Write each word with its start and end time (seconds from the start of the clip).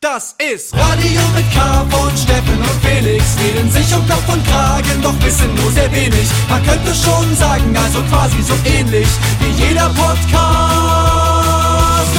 Das 0.00 0.36
ist 0.52 0.74
Radio 0.74 1.22
mit 1.34 1.50
K 1.54 1.86
von 1.88 2.14
Steffen 2.16 2.58
und 2.58 2.84
Felix. 2.84 3.24
Reden 3.42 3.70
sich 3.70 3.94
um 3.94 4.06
Kopf 4.06 4.28
und 4.30 4.46
Kragen, 4.46 5.00
doch 5.02 5.14
wissen 5.24 5.54
nur 5.54 5.72
sehr 5.72 5.90
wenig. 5.90 6.28
Man 6.50 6.62
könnte 6.66 6.94
schon 6.94 7.34
sagen, 7.34 7.74
also 7.74 8.02
quasi 8.10 8.42
so 8.42 8.52
ähnlich 8.66 9.08
wie 9.40 9.64
jeder 9.64 9.88
Podcast. 9.88 10.20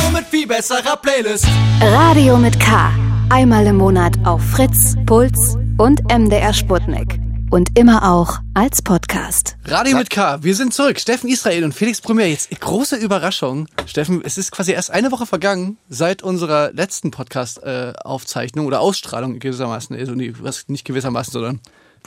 Nur 0.02 0.12
mit 0.20 0.26
viel 0.28 0.48
besserer 0.48 0.98
Playlist. 0.98 1.46
Radio 1.80 2.38
mit 2.38 2.60
K. 2.60 2.92
Einmal 3.30 3.68
im 3.68 3.76
Monat 3.78 4.14
auf 4.26 4.42
Fritz, 4.42 4.96
Puls 5.06 5.56
und 5.78 6.02
MDR 6.12 6.54
Sputnik. 6.54 7.20
Und 7.50 7.80
immer 7.80 8.12
auch 8.12 8.40
als 8.54 8.82
Podcast. 8.82 9.56
Radio 9.64 9.98
mit 9.98 10.10
K, 10.10 10.44
wir 10.44 10.54
sind 10.54 10.74
zurück. 10.74 11.00
Steffen 11.00 11.30
Israel 11.30 11.64
und 11.64 11.74
Felix 11.74 12.02
Premier. 12.02 12.28
Jetzt 12.28 12.50
große 12.60 12.98
Überraschung. 12.98 13.68
Steffen, 13.86 14.22
es 14.26 14.38
ist 14.38 14.52
quasi 14.52 14.74
erst 14.74 14.92
eine 14.92 15.14
Woche 15.14 15.26
vergangen 15.26 15.78
seit 15.88 16.24
unserer 16.24 16.74
letzten 16.74 17.10
Podcast-Aufzeichnung 17.10 18.66
oder 18.66 18.82
Ausstrahlung 18.82 19.40
gewissermaßen. 19.40 19.96
Also 19.96 20.14
nicht 20.14 20.84
gewissermaßen, 20.84 21.32
sondern 21.32 21.62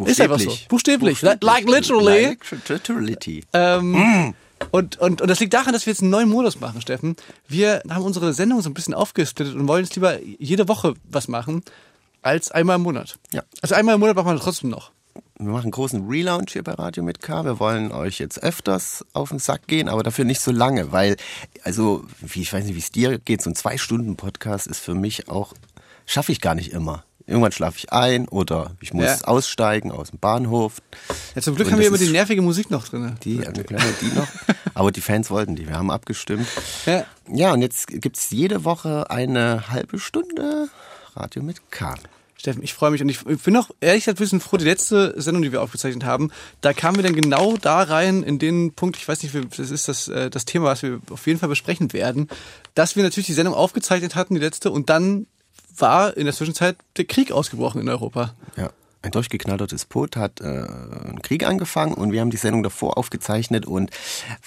ist 0.04 0.20
einfach 0.20 0.38
so. 0.38 0.54
Buchstäblich. 0.68 1.22
Like, 1.22 1.42
like 1.42 1.66
literally. 1.66 2.24
Like 2.26 2.68
literally. 2.68 3.42
Ähm, 3.54 3.92
mm. 3.92 4.34
Und, 4.72 4.98
und, 4.98 5.22
und 5.22 5.28
das 5.28 5.40
liegt 5.40 5.54
daran, 5.54 5.72
dass 5.72 5.86
wir 5.86 5.94
jetzt 5.94 6.02
einen 6.02 6.10
neuen 6.10 6.28
Modus 6.28 6.60
machen, 6.60 6.82
Steffen. 6.82 7.16
Wir 7.48 7.80
haben 7.88 8.04
unsere 8.04 8.34
Sendung 8.34 8.60
so 8.60 8.68
ein 8.68 8.74
bisschen 8.74 8.92
aufgesplittet 8.92 9.54
und 9.54 9.66
wollen 9.66 9.84
jetzt 9.84 9.96
lieber 9.96 10.18
jede 10.22 10.68
Woche 10.68 10.92
was 11.04 11.28
machen, 11.28 11.62
als 12.20 12.50
einmal 12.50 12.76
im 12.76 12.82
Monat. 12.82 13.18
Ja. 13.32 13.42
Also 13.62 13.74
einmal 13.74 13.94
im 13.94 14.00
Monat 14.00 14.16
machen 14.16 14.34
wir 14.34 14.38
trotzdem 14.38 14.68
noch 14.68 14.90
wir 15.40 15.52
machen 15.52 15.64
einen 15.64 15.72
großen 15.72 16.06
Relaunch 16.06 16.52
hier 16.52 16.62
bei 16.62 16.72
Radio 16.72 17.02
mit 17.02 17.22
K. 17.22 17.44
Wir 17.44 17.58
wollen 17.58 17.92
euch 17.92 18.18
jetzt 18.18 18.42
öfters 18.42 19.04
auf 19.12 19.30
den 19.30 19.38
Sack 19.38 19.66
gehen, 19.66 19.88
aber 19.88 20.02
dafür 20.02 20.24
nicht 20.24 20.40
so 20.40 20.52
lange, 20.52 20.92
weil, 20.92 21.16
also, 21.62 22.04
wie, 22.20 22.42
ich 22.42 22.52
weiß 22.52 22.64
nicht, 22.64 22.74
wie 22.74 22.80
es 22.80 22.92
dir 22.92 23.18
geht, 23.18 23.42
so 23.42 23.50
ein 23.50 23.54
Zwei-Stunden-Podcast 23.54 24.66
ist 24.66 24.80
für 24.80 24.94
mich 24.94 25.28
auch, 25.28 25.54
schaffe 26.04 26.32
ich 26.32 26.40
gar 26.40 26.54
nicht 26.54 26.72
immer. 26.72 27.04
Irgendwann 27.26 27.52
schlafe 27.52 27.78
ich 27.78 27.92
ein 27.92 28.26
oder 28.28 28.72
ich 28.80 28.92
muss 28.92 29.04
ja. 29.04 29.20
aussteigen 29.22 29.92
aus 29.92 30.10
dem 30.10 30.18
Bahnhof. 30.18 30.82
Ja, 31.34 31.42
zum 31.42 31.54
Glück 31.54 31.68
und 31.68 31.74
haben 31.74 31.80
wir 31.80 31.86
immer 31.86 31.98
die 31.98 32.10
nervige 32.10 32.42
Musik 32.42 32.70
noch 32.70 32.88
drin. 32.88 33.16
Die, 33.24 33.36
die 33.36 34.14
noch. 34.14 34.26
Aber 34.74 34.90
die 34.90 35.00
Fans 35.00 35.30
wollten 35.30 35.54
die. 35.54 35.68
Wir 35.68 35.76
haben 35.76 35.90
abgestimmt. 35.90 36.48
Ja, 36.86 37.04
ja 37.32 37.52
und 37.52 37.62
jetzt 37.62 37.86
gibt 37.86 38.18
es 38.18 38.30
jede 38.30 38.64
Woche 38.64 39.10
eine 39.10 39.68
halbe 39.68 40.00
Stunde 40.00 40.68
Radio 41.14 41.42
mit 41.42 41.70
K. 41.70 41.94
Steffen, 42.40 42.62
ich 42.62 42.72
freue 42.72 42.90
mich 42.90 43.02
und 43.02 43.08
ich 43.10 43.22
bin 43.22 43.56
auch 43.56 43.70
ehrlich 43.80 44.04
gesagt 44.04 44.18
ein 44.18 44.24
bisschen 44.24 44.40
froh, 44.40 44.56
die 44.56 44.64
letzte 44.64 45.14
Sendung, 45.20 45.42
die 45.42 45.52
wir 45.52 45.60
aufgezeichnet 45.60 46.04
haben, 46.04 46.30
da 46.62 46.72
kamen 46.72 46.96
wir 46.96 47.02
dann 47.02 47.14
genau 47.14 47.58
da 47.58 47.82
rein, 47.82 48.22
in 48.22 48.38
den 48.38 48.72
Punkt, 48.72 48.96
ich 48.96 49.06
weiß 49.06 49.22
nicht, 49.22 49.34
das 49.58 49.70
ist 49.70 49.88
das, 49.88 50.08
äh, 50.08 50.30
das 50.30 50.46
Thema, 50.46 50.66
was 50.66 50.82
wir 50.82 51.00
auf 51.10 51.26
jeden 51.26 51.38
Fall 51.38 51.50
besprechen 51.50 51.92
werden, 51.92 52.28
dass 52.74 52.96
wir 52.96 53.02
natürlich 53.02 53.26
die 53.26 53.34
Sendung 53.34 53.54
aufgezeichnet 53.54 54.14
hatten, 54.14 54.34
die 54.34 54.40
letzte, 54.40 54.70
und 54.70 54.88
dann 54.88 55.26
war 55.76 56.16
in 56.16 56.24
der 56.24 56.34
Zwischenzeit 56.34 56.76
der 56.96 57.04
Krieg 57.04 57.30
ausgebrochen 57.30 57.80
in 57.80 57.88
Europa. 57.88 58.34
Ja. 58.56 58.70
Ein 59.02 59.12
durchgeknallter 59.12 59.66
Despot 59.66 60.16
hat 60.16 60.42
äh, 60.42 60.44
einen 60.44 61.22
Krieg 61.22 61.46
angefangen 61.46 61.94
und 61.94 62.12
wir 62.12 62.20
haben 62.20 62.30
die 62.30 62.36
Sendung 62.36 62.62
davor 62.62 62.98
aufgezeichnet 62.98 63.64
und 63.64 63.90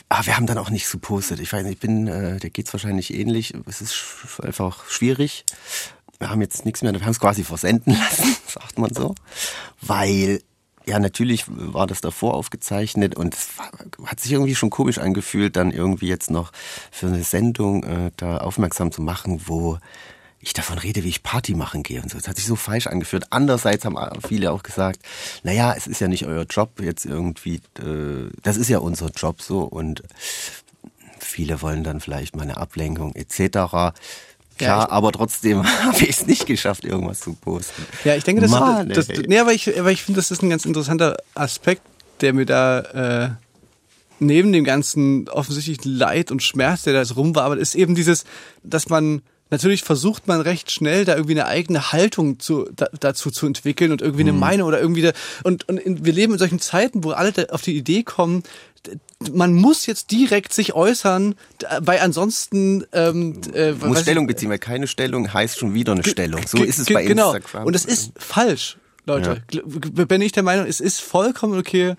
ah, 0.09 0.25
wir 0.25 0.35
haben 0.35 0.45
dann 0.45 0.59
auch 0.59 0.69
nicht 0.69 0.88
suppostet. 0.88 1.39
Ich 1.39 1.52
weiß 1.52 1.63
nicht, 1.63 1.73
ich 1.73 1.80
bin, 1.80 2.07
äh, 2.07 2.39
der 2.39 2.52
geht's 2.52 2.72
wahrscheinlich 2.72 3.13
ähnlich. 3.13 3.55
Es 3.67 3.81
ist 3.81 4.39
einfach 4.44 4.88
schwierig 4.89 5.44
wir 6.23 6.29
haben 6.29 6.41
jetzt 6.41 6.63
nichts 6.63 6.81
mehr, 6.81 6.93
wir 6.93 7.02
haben 7.02 7.11
es 7.11 7.19
quasi 7.19 7.43
versenden 7.43 7.93
lassen, 7.99 8.35
sagt 8.47 8.79
man 8.79 8.93
so, 8.93 9.13
weil 9.81 10.39
ja, 10.85 10.99
natürlich 10.99 11.45
war 11.47 11.85
das 11.85 12.02
davor 12.02 12.33
aufgezeichnet 12.33 13.16
und 13.16 13.35
es 13.35 13.49
hat 14.05 14.19
sich 14.19 14.31
irgendwie 14.31 14.55
schon 14.55 14.69
komisch 14.69 14.97
angefühlt, 14.97 15.55
dann 15.55 15.71
irgendwie 15.71 16.07
jetzt 16.07 16.29
noch 16.29 16.51
für 16.91 17.07
eine 17.07 17.23
Sendung 17.23 17.83
äh, 17.83 18.11
da 18.17 18.38
aufmerksam 18.38 18.91
zu 18.91 19.01
machen, 19.01 19.41
wo 19.45 19.79
ich 20.39 20.53
davon 20.53 20.77
rede, 20.77 21.03
wie 21.03 21.09
ich 21.09 21.23
Party 21.23 21.55
machen 21.55 21.83
gehe 21.83 22.01
und 22.01 22.11
so. 22.11 22.17
Es 22.17 22.27
hat 22.27 22.35
sich 22.35 22.45
so 22.45 22.57
falsch 22.57 22.88
angefühlt. 22.88 23.27
Andererseits 23.29 23.85
haben 23.85 23.97
viele 24.27 24.51
auch 24.51 24.63
gesagt, 24.63 24.99
naja, 25.44 25.73
es 25.75 25.88
ist 25.88 26.01
ja 26.01 26.09
nicht 26.09 26.25
euer 26.25 26.44
Job 26.44 26.81
jetzt 26.81 27.05
irgendwie, 27.05 27.61
äh, 27.79 28.29
das 28.41 28.57
ist 28.57 28.69
ja 28.69 28.79
unser 28.79 29.09
Job 29.09 29.41
so 29.41 29.61
und 29.61 30.03
viele 31.19 31.61
wollen 31.61 31.84
dann 31.84 32.01
vielleicht 32.01 32.35
mal 32.35 32.44
eine 32.44 32.57
Ablenkung 32.57 33.16
etc. 33.16 33.95
Klar, 34.63 34.81
ja, 34.81 34.90
aber 34.90 35.12
trotzdem 35.12 35.63
habe 35.84 35.97
ich 36.00 36.09
es 36.09 36.25
nicht 36.25 36.46
geschafft, 36.46 36.85
irgendwas 36.85 37.19
zu 37.19 37.34
posten. 37.34 37.85
Ja, 38.03 38.16
ich 38.16 38.24
denke, 38.24 38.41
das, 38.41 38.51
Mann, 38.51 38.90
das, 38.90 39.07
das 39.07 39.19
nee, 39.28 39.40
aber 39.40 39.53
ich, 39.53 39.79
aber 39.79 39.91
ich 39.91 40.03
finde, 40.03 40.19
das 40.19 40.31
ist 40.31 40.41
ein 40.44 40.50
ganz 40.50 40.66
interessanter 40.66 41.18
Aspekt, 41.35 41.81
der 42.22 42.34
mir 42.34 42.46
da 42.46 42.79
äh, 42.79 43.29
neben 44.19 44.52
dem 44.52 44.63
ganzen 44.63 45.29
offensichtlichen 45.29 45.91
Leid 45.91 46.31
und 46.31 46.41
Schmerz, 46.41 46.84
der 46.84 46.94
da 46.94 47.06
so 47.06 47.16
rum 47.16 47.35
war, 47.35 47.44
aber 47.44 47.57
ist 47.57 47.75
eben 47.75 47.96
dieses, 47.96 48.25
dass 48.63 48.90
man 48.90 49.22
natürlich 49.50 49.84
versucht 49.84 50.28
man 50.28 50.41
recht 50.41 50.72
schnell 50.72 51.06
da 51.06 51.16
irgendwie 51.16 51.40
eine 51.40 51.46
eigene 51.46 51.91
Haltung 51.91 52.40
zu, 52.40 52.68
da, 52.75 52.88
dazu 53.00 53.29
zu 53.29 53.46
entwickeln 53.46 53.91
und 53.91 54.02
irgendwie 54.02 54.23
eine 54.23 54.34
mhm. 54.34 54.40
Meinung 54.40 54.68
oder 54.68 54.79
irgendwie 54.79 55.03
da, 55.03 55.12
und, 55.44 55.69
und 55.69 56.06
wir 56.06 56.13
leben 56.13 56.34
in 56.34 56.40
solchen 56.40 56.59
Zeiten, 56.59 57.03
wo 57.03 57.12
alle 57.12 57.34
auf 57.52 57.62
die 57.62 57.78
Idee 57.78 58.03
kommen, 58.03 58.44
man 59.31 59.53
muss 59.53 59.85
jetzt 59.85 60.11
direkt 60.11 60.53
sich 60.53 60.73
äußern, 60.73 61.35
weil 61.79 62.00
ansonsten 62.00 62.85
ähm, 62.91 63.39
äh, 63.53 63.72
muss 63.73 64.01
Stellung 64.01 64.28
beziehen, 64.28 64.50
weil 64.50 64.59
keine 64.59 64.88
Stellung 64.88 65.34
heißt 65.34 65.59
schon 65.59 65.73
wieder 65.73 65.94
eine 65.94 66.03
Stellung. 66.03 66.41
So 66.47 66.63
ist 66.63 66.79
es 66.79 66.88
bei 66.88 67.06
genau. 67.06 67.34
Instagram. 67.34 67.66
Und 67.66 67.75
es 67.75 67.85
ist 67.85 68.11
falsch, 68.17 68.78
Leute. 69.06 69.44
Ja. 69.51 69.61
Bin 69.63 70.22
ich 70.22 70.31
der 70.31 70.44
Meinung, 70.44 70.66
es 70.66 70.79
ist 70.79 71.01
vollkommen 71.01 71.57
okay, 71.57 71.95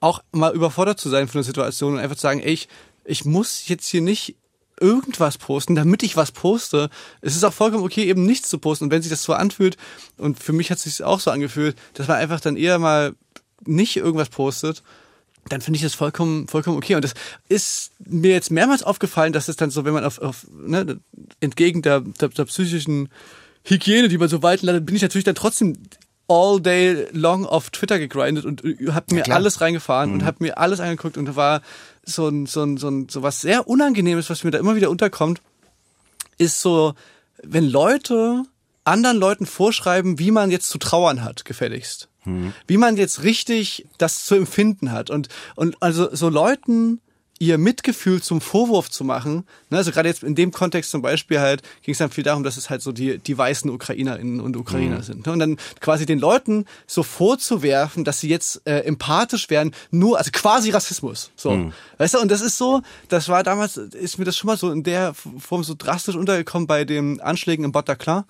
auch 0.00 0.22
mal 0.32 0.54
überfordert 0.54 1.00
zu 1.00 1.08
sein 1.08 1.28
von 1.28 1.40
der 1.40 1.44
Situation 1.44 1.94
und 1.94 1.98
einfach 1.98 2.16
zu 2.16 2.22
sagen, 2.22 2.40
ey, 2.40 2.52
ich, 2.52 2.68
ich 3.04 3.24
muss 3.24 3.68
jetzt 3.68 3.88
hier 3.88 4.00
nicht 4.00 4.36
irgendwas 4.80 5.38
posten, 5.38 5.74
damit 5.74 6.02
ich 6.02 6.16
was 6.16 6.30
poste. 6.30 6.88
Es 7.20 7.34
ist 7.34 7.44
auch 7.44 7.52
vollkommen 7.52 7.84
okay, 7.84 8.04
eben 8.04 8.24
nichts 8.24 8.48
zu 8.48 8.58
posten. 8.58 8.84
Und 8.84 8.90
wenn 8.90 9.02
sich 9.02 9.10
das 9.10 9.22
so 9.22 9.32
anfühlt, 9.32 9.76
und 10.16 10.42
für 10.42 10.52
mich 10.52 10.70
hat 10.70 10.78
es 10.78 10.84
sich 10.84 11.02
auch 11.02 11.20
so 11.20 11.30
angefühlt, 11.30 11.76
dass 11.94 12.06
man 12.06 12.18
einfach 12.18 12.40
dann 12.40 12.56
eher 12.56 12.78
mal 12.78 13.14
nicht 13.64 13.96
irgendwas 13.96 14.28
postet 14.28 14.82
dann 15.52 15.60
finde 15.60 15.76
ich 15.76 15.82
das 15.82 15.94
vollkommen, 15.94 16.48
vollkommen 16.48 16.76
okay. 16.76 16.94
Und 16.94 17.04
das 17.04 17.14
ist 17.48 17.92
mir 17.98 18.32
jetzt 18.32 18.50
mehrmals 18.50 18.82
aufgefallen, 18.82 19.32
dass 19.32 19.48
es 19.48 19.56
dann 19.56 19.70
so, 19.70 19.84
wenn 19.84 19.94
man 19.94 20.04
auf, 20.04 20.18
auf 20.18 20.46
ne, 20.50 21.00
entgegen 21.40 21.82
der, 21.82 22.00
der, 22.00 22.28
der 22.28 22.44
psychischen 22.44 23.08
Hygiene, 23.64 24.08
die 24.08 24.18
man 24.18 24.28
so 24.28 24.42
walten 24.42 24.66
lässt, 24.66 24.86
bin 24.86 24.96
ich 24.96 25.02
natürlich 25.02 25.24
dann 25.24 25.34
trotzdem 25.34 25.74
all 26.28 26.60
day 26.60 27.06
long 27.12 27.46
auf 27.46 27.70
Twitter 27.70 27.98
gegrindet 27.98 28.44
und 28.44 28.62
habe 28.92 29.14
mir 29.14 29.24
ja, 29.26 29.34
alles 29.34 29.60
reingefahren 29.60 30.10
mhm. 30.10 30.16
und 30.16 30.24
habe 30.24 30.36
mir 30.40 30.58
alles 30.58 30.78
angeguckt 30.80 31.16
und 31.16 31.24
da 31.24 31.36
war 31.36 31.62
so 32.04 32.28
ein, 32.28 32.46
so 32.46 32.62
ein, 32.62 32.76
so 32.76 32.88
ein, 32.88 33.08
so 33.08 33.22
was 33.22 33.40
sehr 33.40 33.66
Unangenehmes, 33.66 34.28
was 34.30 34.44
mir 34.44 34.50
da 34.50 34.58
immer 34.58 34.76
wieder 34.76 34.90
unterkommt, 34.90 35.40
ist 36.36 36.60
so, 36.60 36.94
wenn 37.42 37.68
Leute 37.68 38.44
anderen 38.84 39.18
Leuten 39.18 39.46
vorschreiben, 39.46 40.18
wie 40.18 40.30
man 40.30 40.50
jetzt 40.50 40.68
zu 40.68 40.78
trauern 40.78 41.22
hat, 41.22 41.44
gefälligst. 41.44 42.08
Wie 42.66 42.76
man 42.76 42.96
jetzt 42.96 43.22
richtig 43.22 43.86
das 43.98 44.24
zu 44.24 44.34
empfinden 44.34 44.92
hat. 44.92 45.10
Und, 45.10 45.28
und 45.56 45.76
also 45.80 46.14
so 46.14 46.28
Leuten 46.28 47.00
ihr 47.38 47.58
Mitgefühl 47.58 48.20
zum 48.20 48.40
Vorwurf 48.40 48.90
zu 48.90 49.04
machen. 49.04 49.44
Ne, 49.70 49.78
also 49.78 49.92
gerade 49.92 50.08
jetzt 50.08 50.22
in 50.22 50.34
dem 50.34 50.50
Kontext 50.50 50.90
zum 50.90 51.02
Beispiel 51.02 51.40
halt 51.40 51.62
ging 51.82 51.92
es 51.92 51.98
dann 51.98 52.10
viel 52.10 52.24
darum, 52.24 52.42
dass 52.42 52.56
es 52.56 52.68
halt 52.68 52.82
so 52.82 52.92
die, 52.92 53.18
die 53.18 53.38
weißen 53.38 53.70
Ukrainerinnen 53.70 54.40
und 54.40 54.56
Ukrainer 54.56 54.98
mhm. 54.98 55.02
sind. 55.02 55.26
Ne? 55.26 55.32
Und 55.32 55.38
dann 55.38 55.56
quasi 55.80 56.04
den 56.04 56.18
Leuten 56.18 56.64
so 56.86 57.02
vorzuwerfen, 57.02 58.04
dass 58.04 58.20
sie 58.20 58.28
jetzt 58.28 58.62
äh, 58.66 58.80
empathisch 58.80 59.50
wären, 59.50 59.72
nur, 59.90 60.18
also 60.18 60.30
quasi 60.32 60.70
Rassismus. 60.70 61.30
So. 61.36 61.52
Mhm. 61.52 61.72
Weißt 61.98 62.14
du, 62.14 62.18
und 62.18 62.30
das 62.30 62.40
ist 62.40 62.58
so, 62.58 62.82
das 63.08 63.28
war 63.28 63.42
damals, 63.42 63.76
ist 63.76 64.18
mir 64.18 64.24
das 64.24 64.36
schon 64.36 64.48
mal 64.48 64.56
so 64.56 64.70
in 64.72 64.82
der 64.82 65.14
Form 65.14 65.62
so 65.62 65.74
drastisch 65.78 66.16
untergekommen 66.16 66.66
bei 66.66 66.84
den 66.84 67.20
Anschlägen 67.20 67.64
im 67.64 67.72
Bataclan 67.72 68.24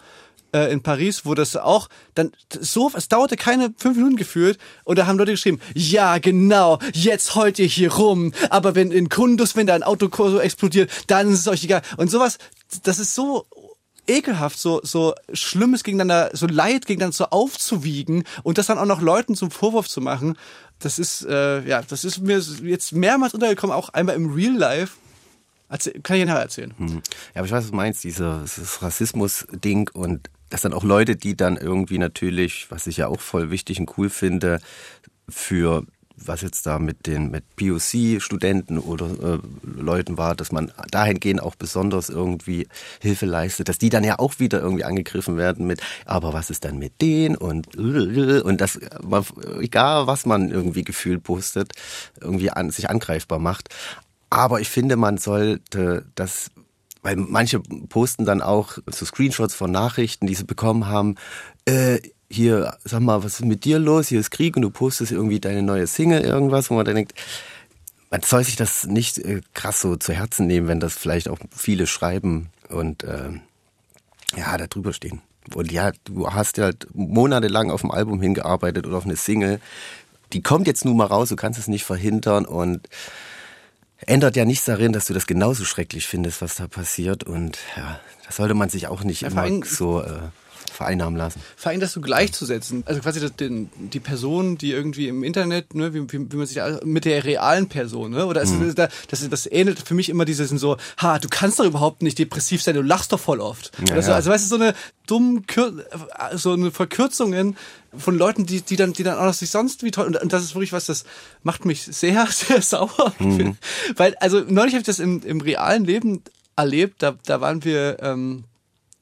äh, 0.52 0.72
in 0.72 0.82
Paris, 0.82 1.24
wo 1.24 1.34
das 1.34 1.56
auch 1.56 1.88
dann 2.14 2.32
so, 2.48 2.90
es 2.94 3.08
dauerte 3.08 3.36
keine 3.36 3.74
fünf 3.76 3.96
Minuten 3.96 4.16
gefühlt 4.16 4.58
und 4.84 4.98
da 4.98 5.06
haben 5.06 5.18
Leute 5.18 5.32
geschrieben, 5.32 5.60
ja 5.74 6.18
genau, 6.18 6.78
jetzt 6.92 7.34
heult 7.34 7.58
ihr 7.58 7.66
hier 7.66 7.92
rum, 7.92 8.32
aber 8.50 8.74
wenn 8.74 8.90
in 8.90 9.08
Kundus, 9.08 9.56
wenn 9.56 9.66
da 9.66 9.74
ein 9.74 9.82
Auto 9.82 10.08
so 10.12 10.40
explodiert, 10.40 10.90
dann 11.06 11.30
ist 11.32 11.40
es 11.40 11.48
euch 11.48 11.64
egal. 11.64 11.82
Und 11.96 12.10
sowas, 12.10 12.38
das 12.82 12.98
ist 12.98 13.14
so 13.14 13.46
ekelhaft, 14.06 14.58
so, 14.58 14.80
so 14.82 15.14
Schlimmes 15.32 15.84
gegeneinander, 15.84 16.30
so 16.32 16.46
Leid 16.46 16.86
gegeneinander 16.86 17.14
so 17.14 17.26
aufzuwiegen 17.26 18.24
und 18.42 18.58
das 18.58 18.66
dann 18.66 18.78
auch 18.78 18.86
noch 18.86 19.02
Leuten 19.02 19.36
zum 19.36 19.50
Vorwurf 19.50 19.88
zu 19.88 20.00
machen, 20.00 20.36
das 20.78 20.98
ist, 20.98 21.26
äh, 21.26 21.66
ja, 21.66 21.82
das 21.82 22.04
ist 22.04 22.20
mir 22.20 22.40
jetzt 22.62 22.92
mehrmals 22.92 23.34
untergekommen, 23.34 23.74
auch 23.74 23.90
einmal 23.90 24.14
im 24.14 24.32
Real 24.32 24.54
Life. 24.54 24.94
Erzähl, 25.68 26.00
kann 26.02 26.16
ich 26.16 26.24
nachher 26.24 26.40
erzählen. 26.40 26.72
Hm. 26.78 27.02
Ja, 27.34 27.40
aber 27.40 27.46
ich 27.46 27.52
weiß, 27.52 27.64
was 27.64 27.70
du 27.70 27.76
meinst, 27.76 28.04
dieses 28.04 28.82
Rassismus-Ding 28.82 29.90
und 29.92 30.30
das 30.50 30.62
sind 30.62 30.72
auch 30.72 30.84
Leute, 30.84 31.16
die 31.16 31.36
dann 31.36 31.56
irgendwie 31.56 31.98
natürlich, 31.98 32.66
was 32.70 32.86
ich 32.86 32.98
ja 32.98 33.08
auch 33.08 33.20
voll 33.20 33.50
wichtig 33.50 33.80
und 33.80 33.98
cool 33.98 34.10
finde, 34.10 34.60
für 35.28 35.84
was 36.26 36.42
jetzt 36.42 36.66
da 36.66 36.78
mit 36.78 37.06
den 37.06 37.30
mit 37.30 37.44
POC-Studenten 37.56 38.78
oder 38.78 39.06
äh, 39.06 39.38
Leuten 39.62 40.18
war, 40.18 40.34
dass 40.34 40.52
man 40.52 40.72
dahingehend 40.90 41.42
auch 41.42 41.54
besonders 41.54 42.08
irgendwie 42.08 42.66
Hilfe 43.00 43.26
leistet, 43.26 43.68
dass 43.68 43.78
die 43.78 43.90
dann 43.90 44.04
ja 44.04 44.18
auch 44.18 44.38
wieder 44.38 44.60
irgendwie 44.60 44.84
angegriffen 44.84 45.36
werden 45.36 45.66
mit, 45.66 45.80
aber 46.04 46.32
was 46.32 46.50
ist 46.50 46.64
dann 46.64 46.78
mit 46.78 47.00
denen 47.00 47.36
und 47.36 47.76
und 47.76 48.60
das 48.60 48.78
egal 49.60 50.06
was 50.06 50.26
man 50.26 50.50
irgendwie 50.50 50.84
gefühlt 50.84 51.22
postet, 51.22 51.72
irgendwie 52.20 52.50
an 52.50 52.70
sich 52.70 52.90
angreifbar 52.90 53.38
macht. 53.38 53.68
Aber 54.30 54.60
ich 54.60 54.68
finde, 54.68 54.96
man 54.96 55.16
sollte 55.16 56.04
das 56.14 56.50
weil 57.08 57.16
manche 57.16 57.60
posten 57.60 58.26
dann 58.26 58.42
auch 58.42 58.76
so 58.86 59.06
Screenshots 59.06 59.54
von 59.54 59.70
Nachrichten, 59.70 60.26
die 60.26 60.34
sie 60.34 60.44
bekommen 60.44 60.88
haben. 60.88 61.14
Äh, 61.64 62.00
hier, 62.30 62.76
sag 62.84 63.00
mal, 63.00 63.24
was 63.24 63.40
ist 63.40 63.46
mit 63.46 63.64
dir 63.64 63.78
los? 63.78 64.08
Hier 64.08 64.20
ist 64.20 64.30
Krieg 64.30 64.56
und 64.56 64.62
du 64.62 64.68
postest 64.68 65.12
irgendwie 65.12 65.40
deine 65.40 65.62
neue 65.62 65.86
Single, 65.86 66.20
irgendwas, 66.20 66.68
wo 66.68 66.74
man 66.74 66.84
dann 66.84 66.96
denkt, 66.96 67.14
man 68.10 68.20
soll 68.20 68.44
sich 68.44 68.56
das 68.56 68.86
nicht 68.86 69.16
äh, 69.18 69.40
krass 69.54 69.80
so 69.80 69.96
zu 69.96 70.12
Herzen 70.12 70.46
nehmen, 70.46 70.68
wenn 70.68 70.80
das 70.80 70.98
vielleicht 70.98 71.30
auch 71.30 71.38
viele 71.50 71.86
schreiben 71.86 72.50
und 72.68 73.04
äh, 73.04 73.30
ja, 74.36 74.58
da 74.58 74.66
drüber 74.66 74.92
stehen. 74.92 75.22
Und 75.54 75.72
ja, 75.72 75.92
du 76.04 76.30
hast 76.30 76.58
ja 76.58 76.64
halt 76.64 76.88
monatelang 76.92 77.70
auf 77.70 77.80
dem 77.80 77.90
Album 77.90 78.20
hingearbeitet 78.20 78.86
oder 78.86 78.98
auf 78.98 79.06
eine 79.06 79.16
Single. 79.16 79.60
Die 80.34 80.42
kommt 80.42 80.66
jetzt 80.66 80.84
nun 80.84 80.98
mal 80.98 81.06
raus, 81.06 81.30
du 81.30 81.36
kannst 81.36 81.58
es 81.58 81.68
nicht 81.68 81.84
verhindern 81.84 82.44
und 82.44 82.86
ändert 84.06 84.36
ja 84.36 84.44
nichts 84.44 84.64
darin, 84.64 84.92
dass 84.92 85.06
du 85.06 85.14
das 85.14 85.26
genauso 85.26 85.64
schrecklich 85.64 86.06
findest, 86.06 86.40
was 86.42 86.56
da 86.56 86.68
passiert. 86.68 87.24
Und 87.24 87.58
ja, 87.76 88.00
da 88.24 88.32
sollte 88.32 88.54
man 88.54 88.68
sich 88.68 88.86
auch 88.86 89.02
nicht 89.02 89.22
ja, 89.22 89.28
immer 89.28 89.64
so 89.64 90.02
äh, 90.02 90.20
vereinnahmen 90.72 91.18
lassen. 91.18 91.40
Vor 91.56 91.70
allem 91.70 91.80
das 91.80 91.92
so 91.92 92.00
gleichzusetzen. 92.00 92.82
Also 92.86 93.00
quasi 93.00 93.20
das, 93.20 93.34
den, 93.34 93.70
die 93.76 94.00
Person, 94.00 94.58
die 94.58 94.72
irgendwie 94.72 95.08
im 95.08 95.24
Internet, 95.24 95.74
ne, 95.74 95.94
wie, 95.94 96.02
wie, 96.12 96.32
wie 96.32 96.36
man 96.36 96.46
sich 96.46 96.60
mit 96.84 97.04
der 97.04 97.24
realen 97.24 97.68
Person, 97.68 98.12
ne? 98.12 98.26
Oder 98.26 98.44
mhm. 98.46 98.68
ist, 98.68 98.78
das, 98.78 98.90
das, 99.08 99.28
das 99.28 99.46
ähnelt 99.50 99.80
für 99.80 99.94
mich 99.94 100.08
immer 100.08 100.24
dieses 100.24 100.50
so, 100.50 100.76
ha, 100.98 101.18
du 101.18 101.28
kannst 101.28 101.58
doch 101.58 101.64
überhaupt 101.64 102.02
nicht 102.02 102.18
depressiv 102.18 102.62
sein, 102.62 102.74
du 102.74 102.82
lachst 102.82 103.12
doch 103.12 103.20
voll 103.20 103.40
oft. 103.40 103.72
Ja, 103.86 103.94
also, 103.94 104.12
also 104.12 104.30
weißt 104.30 104.44
du, 104.44 104.56
so 104.56 104.62
eine 104.62 104.74
dumme 105.06 105.42
so 106.34 106.52
eine 106.52 106.70
Verkürzungen 106.70 107.56
von 107.96 108.16
Leuten, 108.16 108.46
die, 108.46 108.60
die 108.60 108.76
dann, 108.76 108.92
die 108.92 109.02
dann 109.02 109.18
auch 109.18 109.24
noch 109.24 109.34
sich 109.34 109.50
sonst 109.50 109.82
wie 109.82 109.90
toll, 109.90 110.06
und, 110.06 110.16
und 110.20 110.32
das 110.32 110.42
ist 110.42 110.54
wirklich 110.54 110.72
was, 110.72 110.86
das 110.86 111.04
macht 111.42 111.64
mich 111.64 111.82
sehr, 111.82 112.26
sehr 112.30 112.62
sauer. 112.62 113.12
Mhm. 113.18 113.56
Weil, 113.96 114.14
also 114.16 114.40
neulich 114.40 114.74
habe 114.74 114.80
ich 114.80 114.86
das 114.86 114.98
im, 114.98 115.22
im 115.22 115.40
realen 115.40 115.84
Leben 115.84 116.22
erlebt, 116.56 117.02
da, 117.02 117.16
da 117.24 117.40
waren 117.40 117.64
wir, 117.64 117.98
ähm, 118.02 118.44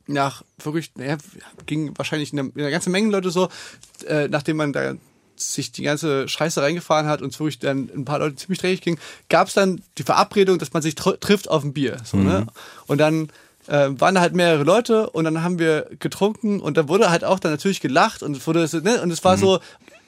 nach 0.06 0.44
wirklich, 0.62 0.93
naja, 0.97 1.17
ging 1.67 1.97
wahrscheinlich 1.97 2.32
eine, 2.32 2.50
eine 2.55 2.70
ganze 2.70 2.91
Menge 2.91 3.11
Leute 3.11 3.31
so, 3.31 3.49
äh, 4.06 4.29
nachdem 4.29 4.56
man 4.56 4.73
da 4.73 4.94
sich 5.37 5.73
die 5.73 5.82
ganze 5.82 6.29
Scheiße 6.29 6.62
reingefahren 6.62 7.06
hat 7.06 7.23
und 7.23 7.32
es 7.32 7.38
wirklich 7.38 7.58
dann 7.58 7.91
ein 7.94 8.05
paar 8.05 8.19
Leute 8.19 8.37
ziemlich 8.37 8.58
dreckig 8.58 8.81
ging, 8.81 8.99
gab 9.29 9.49
es 9.49 9.55
dann 9.55 9.82
die 9.99 10.03
Verabredung, 10.03 10.58
dass 10.58 10.73
man 10.73 10.82
sich 10.82 10.94
tr 10.94 11.19
trifft 11.20 11.49
auf 11.49 11.62
ein 11.62 11.73
Bier. 11.73 11.99
So, 12.05 12.17
ne? 12.17 12.23
mhm. 12.23 12.29
ne? 12.29 12.47
Und 12.87 12.99
dann 12.99 13.29
äh, 13.67 13.91
waren 13.99 14.14
da 14.14 14.20
halt 14.20 14.35
mehrere 14.35 14.64
Leute 14.64 15.11
und 15.11 15.25
dann 15.25 15.43
haben 15.43 15.58
wir 15.58 15.91
getrunken 15.99 16.61
und 16.61 16.76
da 16.76 16.88
wurde 16.88 17.11
halt 17.11 17.25
auch 17.25 17.38
dann 17.38 17.53
natürlich 17.53 17.81
gelacht 17.81 18.23
und 18.23 18.37
es 18.37 18.47
wurde 18.47 18.69
ne? 18.82 19.03
und 19.03 19.11
es 19.11 19.25
war 19.25 19.37
mhm. 19.37 19.41
so 19.41 19.61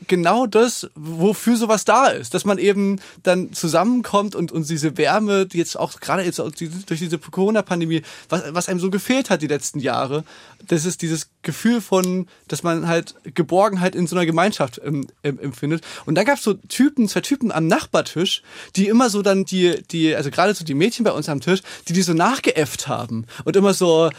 genau 0.07 0.47
das, 0.47 0.89
wofür 0.95 1.57
sowas 1.57 1.85
da 1.85 2.07
ist, 2.07 2.35
dass 2.35 2.45
man 2.45 2.59
eben 2.59 3.01
dann 3.23 3.53
zusammenkommt 3.53 4.35
und, 4.35 4.53
und 4.53 4.69
diese 4.69 4.97
Wärme, 4.97 5.47
die 5.47 5.59
jetzt 5.59 5.79
auch 5.79 5.99
gerade 6.01 6.23
jetzt 6.23 6.39
durch 6.39 7.01
diese 7.01 7.19
Corona-Pandemie, 7.19 8.03
was, 8.29 8.43
was 8.55 8.69
einem 8.69 8.81
so 8.81 8.91
gefehlt 8.91 9.31
hat 9.31 9.43
die 9.43 9.49
letzten 9.49 9.81
Jahre, 9.81 10.25
das 10.67 10.85
ist 10.85 11.03
dieses 11.03 11.31
Gefühl 11.43 11.81
von, 11.81 12.27
dass 12.47 12.63
man 12.63 12.87
halt 12.87 13.15
Geborgenheit 13.35 13.95
in 13.95 14.07
so 14.07 14.17
einer 14.17 14.27
Gemeinschaft 14.27 14.81
ähm, 14.85 15.07
empfindet. 15.23 15.83
Und 16.07 16.15
da 16.15 16.25
gab 16.25 16.39
es 16.39 16.45
so 16.45 16.55
Typen, 16.55 17.09
zwei 17.09 17.21
Typen 17.21 17.51
am 17.51 17.67
Nachbartisch, 17.67 18.43
die 18.77 18.89
immer 18.89 19.11
so 19.11 19.23
dann 19.23 19.45
die, 19.45 19.83
die, 19.91 20.15
also 20.15 20.31
gerade 20.31 20.55
so 20.55 20.65
die 20.65 20.75
Mädchen 20.75 21.05
bei 21.05 21.13
uns 21.13 21.29
am 21.29 21.41
Tisch, 21.41 21.63
die 21.89 21.93
die 21.93 22.03
so 22.03 22.13
nachgeäfft 22.13 22.89
haben 22.89 23.27
und 23.45 23.57
immer 23.57 23.75
so, 23.75 24.11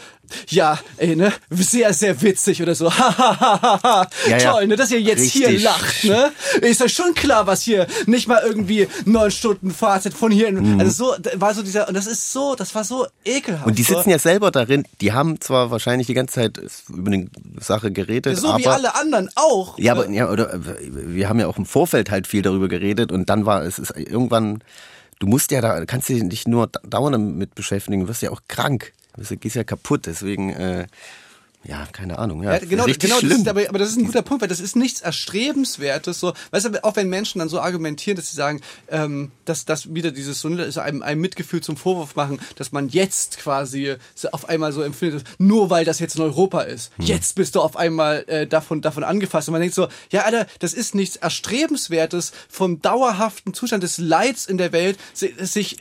ja, 0.48 0.78
ey, 0.96 1.16
ne, 1.16 1.32
sehr, 1.50 1.92
sehr 1.92 2.20
witzig 2.22 2.62
oder 2.62 2.74
so, 2.74 2.92
ha, 2.98 4.08
ja, 4.28 4.38
toll, 4.38 4.66
ne, 4.66 4.76
dass 4.76 4.90
ihr 4.90 5.00
jetzt 5.00 5.22
Richtig. 5.22 5.46
hier 5.46 5.60
lacht, 5.60 6.04
ne, 6.04 6.32
ist 6.60 6.82
euch 6.82 6.92
schon 6.92 7.14
klar, 7.14 7.46
was 7.46 7.62
hier 7.62 7.86
nicht 8.06 8.28
mal 8.28 8.42
irgendwie 8.44 8.88
neun 9.04 9.30
Stunden 9.30 9.70
Fahrzeit 9.70 10.14
von 10.14 10.30
hier, 10.30 10.52
mhm. 10.52 10.80
also 10.80 11.14
so, 11.14 11.40
war 11.40 11.54
so 11.54 11.62
dieser, 11.62 11.88
und 11.88 11.94
das 11.94 12.06
ist 12.06 12.32
so, 12.32 12.54
das 12.54 12.74
war 12.74 12.84
so 12.84 13.06
ekelhaft. 13.24 13.66
Und 13.66 13.78
die 13.78 13.82
sitzen 13.82 14.10
ja 14.10 14.18
selber 14.18 14.50
darin, 14.50 14.84
die 15.00 15.12
haben 15.12 15.40
zwar 15.40 15.70
wahrscheinlich 15.70 16.06
die 16.06 16.14
ganze 16.14 16.34
Zeit 16.34 16.60
über 16.88 17.12
eine 17.12 17.28
Sache 17.60 17.90
geredet, 17.90 18.38
so 18.38 18.48
aber, 18.48 18.58
wie 18.58 18.66
alle 18.66 18.94
anderen 18.94 19.30
auch. 19.34 19.78
Ja, 19.78 19.92
aber, 19.92 20.08
ja, 20.10 20.30
oder, 20.30 20.60
wir 20.80 21.28
haben 21.28 21.40
ja 21.40 21.46
auch 21.46 21.58
im 21.58 21.66
Vorfeld 21.66 22.10
halt 22.10 22.26
viel 22.26 22.42
darüber 22.42 22.68
geredet 22.68 23.12
und 23.12 23.28
dann 23.30 23.46
war 23.46 23.62
es 23.62 23.78
ist 23.78 23.96
irgendwann, 23.96 24.62
du 25.18 25.26
musst 25.26 25.50
ja 25.50 25.60
da, 25.60 25.84
kannst 25.84 26.08
dich 26.08 26.22
nicht 26.22 26.48
nur 26.48 26.68
dauernd 26.68 27.14
damit 27.14 27.54
beschäftigen, 27.54 28.02
du 28.02 28.08
wirst 28.08 28.22
ja 28.22 28.30
auch 28.30 28.42
krank. 28.48 28.92
Du 29.16 29.36
gehst 29.36 29.56
ja 29.56 29.64
kaputt, 29.64 30.06
deswegen 30.06 30.50
äh, 30.50 30.86
ja, 31.62 31.86
keine 31.92 32.18
Ahnung. 32.18 32.42
Ja, 32.42 32.54
ja 32.54 32.58
genau, 32.60 32.86
genau 32.86 33.20
das 33.20 33.30
ist, 33.30 33.46
aber, 33.46 33.68
aber 33.68 33.78
das 33.78 33.90
ist 33.90 33.98
ein 33.98 34.06
guter 34.06 34.22
Punkt, 34.22 34.40
weil 34.40 34.48
das 34.48 34.60
ist 34.60 34.76
nichts 34.76 35.02
Erstrebenswertes. 35.02 36.18
So, 36.18 36.32
weißt 36.52 36.66
du, 36.66 36.84
auch 36.84 36.96
wenn 36.96 37.10
Menschen 37.10 37.38
dann 37.38 37.50
so 37.50 37.60
argumentieren, 37.60 38.16
dass 38.16 38.30
sie 38.30 38.36
sagen, 38.36 38.62
ähm, 38.88 39.30
dass 39.44 39.66
das 39.66 39.94
wieder 39.94 40.10
dieses 40.10 40.40
so 40.40 40.48
einem, 40.48 41.02
einem 41.02 41.20
Mitgefühl 41.20 41.60
zum 41.60 41.76
Vorwurf 41.76 42.16
machen, 42.16 42.40
dass 42.56 42.72
man 42.72 42.88
jetzt 42.88 43.38
quasi 43.38 43.96
auf 44.32 44.48
einmal 44.48 44.72
so 44.72 44.80
empfindet, 44.80 45.24
nur 45.38 45.68
weil 45.68 45.84
das 45.84 45.98
jetzt 45.98 46.16
in 46.16 46.22
Europa 46.22 46.62
ist. 46.62 46.92
Hm. 46.96 47.04
Jetzt 47.04 47.34
bist 47.34 47.54
du 47.54 47.60
auf 47.60 47.76
einmal 47.76 48.24
äh, 48.26 48.46
davon 48.46 48.80
davon 48.80 49.04
angefasst 49.04 49.48
und 49.48 49.52
man 49.52 49.60
denkt 49.60 49.74
so, 49.74 49.88
ja, 50.10 50.22
Alter, 50.22 50.46
das 50.60 50.72
ist 50.72 50.94
nichts 50.94 51.16
Erstrebenswertes 51.16 52.32
vom 52.48 52.80
dauerhaften 52.80 53.52
Zustand 53.52 53.82
des 53.82 53.98
Leids 53.98 54.46
in 54.46 54.56
der 54.56 54.72
Welt, 54.72 54.98
sich 55.12 55.76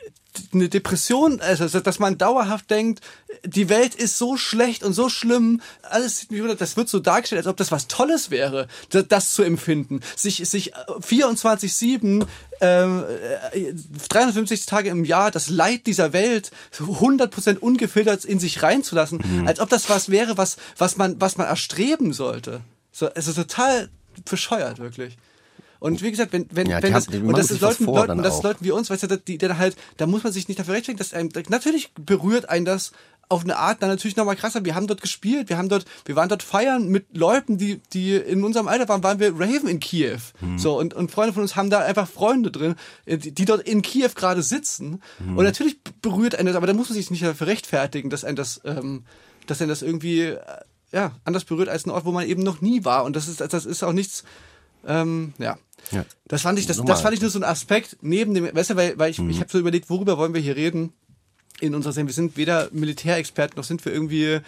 eine 0.54 0.70
Depression, 0.70 1.42
also 1.42 1.80
dass 1.80 2.00
man 2.00 2.18
dauerhaft 2.18 2.70
denkt, 2.70 3.02
die 3.44 3.70
Welt 3.70 3.96
ist 3.96 4.18
so 4.18 4.38
schlecht 4.38 4.84
und 4.84 4.94
so 4.94 5.10
schlimm, 5.10 5.62
alles, 5.82 6.28
das 6.58 6.78
wird 6.78 6.90
so 6.90 7.00
dargestellt, 7.00 7.40
als 7.40 7.48
ob 7.48 7.58
das 7.58 7.72
was 7.72 7.88
Tolles 7.88 8.32
wäre, 8.32 8.68
das, 8.90 9.08
das 9.08 9.34
zu 9.34 9.44
empfinden. 9.44 10.02
Sich, 10.16 10.48
sich 10.50 10.74
24-7, 10.76 12.26
ähm, 12.62 13.04
350 14.10 14.62
äh, 14.62 14.66
Tage 14.66 14.90
im 14.90 15.06
Jahr 15.06 15.32
das 15.32 15.50
Leid 15.50 15.88
dieser 15.88 16.14
Welt 16.14 16.52
100% 16.78 17.58
ungefiltert 17.60 18.26
in 18.26 18.40
sich 18.40 18.64
reinzulassen, 18.64 19.22
mhm. 19.24 19.48
als 19.48 19.60
ob 19.60 19.70
das 19.70 19.90
was 19.90 20.10
wäre, 20.10 20.38
was, 20.38 20.58
was 20.78 20.98
man, 20.98 21.20
was 21.22 21.38
man 21.38 21.48
erstreben 21.48 22.14
sollte. 22.14 22.62
So, 22.92 23.10
es 23.16 23.28
ist 23.28 23.36
total 23.36 23.90
bescheuert, 24.26 24.80
wirklich. 24.80 25.18
Und 25.80 26.02
wie 26.04 26.12
gesagt, 26.12 26.34
wenn, 26.34 26.46
wenn, 26.52 26.68
ja, 26.68 26.84
wenn 26.84 26.94
das, 26.94 27.08
und 27.08 27.38
das 27.38 27.52
ist 27.52 27.62
Leuten, 27.62 27.86
Leuten, 27.86 28.22
das 28.22 28.44
Leuten 28.44 28.66
wie 28.66 28.72
uns, 28.72 28.90
weißt 28.90 29.04
du, 29.04 29.18
die, 29.18 29.38
die 29.38 29.48
halt, 29.48 29.78
da 29.98 30.08
muss 30.08 30.24
man 30.24 30.34
sich 30.34 30.48
nicht 30.48 30.60
dafür 30.60 30.74
rechtfertigen, 30.74 31.00
dass 31.00 31.14
einem, 31.14 31.30
natürlich 31.50 31.92
berührt 31.94 32.50
einen 32.50 32.66
das 32.66 32.92
auf 33.30 33.44
eine 33.44 33.58
Art 33.58 33.82
dann 33.82 33.90
natürlich 33.90 34.18
nochmal 34.18 34.36
krasser. 34.36 34.66
Wir 34.66 34.74
haben 34.74 34.88
dort 34.88 35.02
gespielt, 35.02 35.50
wir 35.50 35.58
haben 35.58 35.70
dort, 35.70 35.86
wir 36.06 36.16
waren 36.16 36.30
dort 36.30 36.42
feiern 36.42 36.90
mit 36.90 37.16
Leuten, 37.16 37.60
die, 37.60 37.80
die 37.94 38.16
in 38.16 38.44
unserem 38.44 38.68
Alter 38.68 38.90
waren, 38.90 39.04
waren 39.04 39.20
wir 39.20 39.34
Raven 39.34 39.68
in 39.68 39.80
Kiew. 39.80 40.18
Hm. 40.40 40.58
So, 40.58 40.78
und, 40.78 40.96
und 40.96 41.12
Freunde 41.12 41.34
von 41.34 41.44
uns 41.44 41.56
haben 41.56 41.70
da 41.70 41.80
einfach 41.80 42.08
Freunde 42.08 42.50
drin, 42.50 42.76
äh, 43.06 43.18
die, 43.18 43.32
die 43.32 43.46
dort 43.46 43.62
in 43.62 43.84
Kiew 43.84 44.10
gerade 44.16 44.42
sitzen. 44.42 45.02
Hm. 45.20 45.38
Und 45.38 45.44
natürlich 45.46 45.80
berührt 46.02 46.36
einen 46.36 46.48
das, 46.48 46.56
aber 46.56 46.66
da 46.66 46.74
muss 46.74 46.90
man 46.90 46.96
sich 46.96 47.12
nicht 47.12 47.24
dafür 47.24 47.48
rechtfertigen, 47.48 48.10
dass 48.10 48.24
ein 48.24 48.36
das, 48.36 48.62
ähm, 48.66 49.06
dass 49.46 49.62
einen 49.62 49.70
das 49.70 49.84
irgendwie, 49.84 50.22
äh, 50.22 50.40
ja, 50.92 51.12
anders 51.24 51.46
berührt 51.46 51.70
als 51.70 51.86
ein 51.86 51.92
Ort, 51.92 52.06
wo 52.06 52.12
man 52.12 52.28
eben 52.28 52.42
noch 52.42 52.62
nie 52.62 52.84
war. 52.84 53.04
Und 53.04 53.16
das 53.16 53.28
ist, 53.28 53.42
das 53.42 53.66
ist 53.66 53.84
auch 53.84 53.94
nichts, 53.94 54.24
ähm, 54.88 55.34
ja. 55.38 55.58
Ja. 55.92 56.06
Das 56.28 56.42
fand 56.42 56.60
ich, 56.60 56.68
das, 56.68 56.84
das 56.84 57.02
fand 57.02 57.16
ich 57.16 57.22
nur 57.22 57.30
so 57.30 57.40
ein 57.40 57.44
Aspekt 57.44 57.98
neben 58.02 58.34
dem, 58.34 58.54
weißt 58.54 58.72
du, 58.72 58.76
weil, 58.76 59.00
weil 59.00 59.12
ich, 59.12 59.20
mhm. 59.20 59.30
ich 59.30 59.40
habe 59.40 59.50
so 59.50 59.60
überlegt, 59.60 59.90
worüber 59.90 60.18
wollen 60.18 60.34
wir 60.34 60.42
hier 60.42 60.56
reden? 60.56 60.94
In 61.62 61.76
unserer 61.76 61.94
Sendung. 61.94 62.10
Wir 62.10 62.16
sind 62.16 62.38
weder 62.38 62.70
Militärexperten 62.72 63.58
noch 63.58 63.64
sind 63.64 63.84
wir 63.86 63.94
irgendwie 63.94 64.24
äh, 64.26 64.42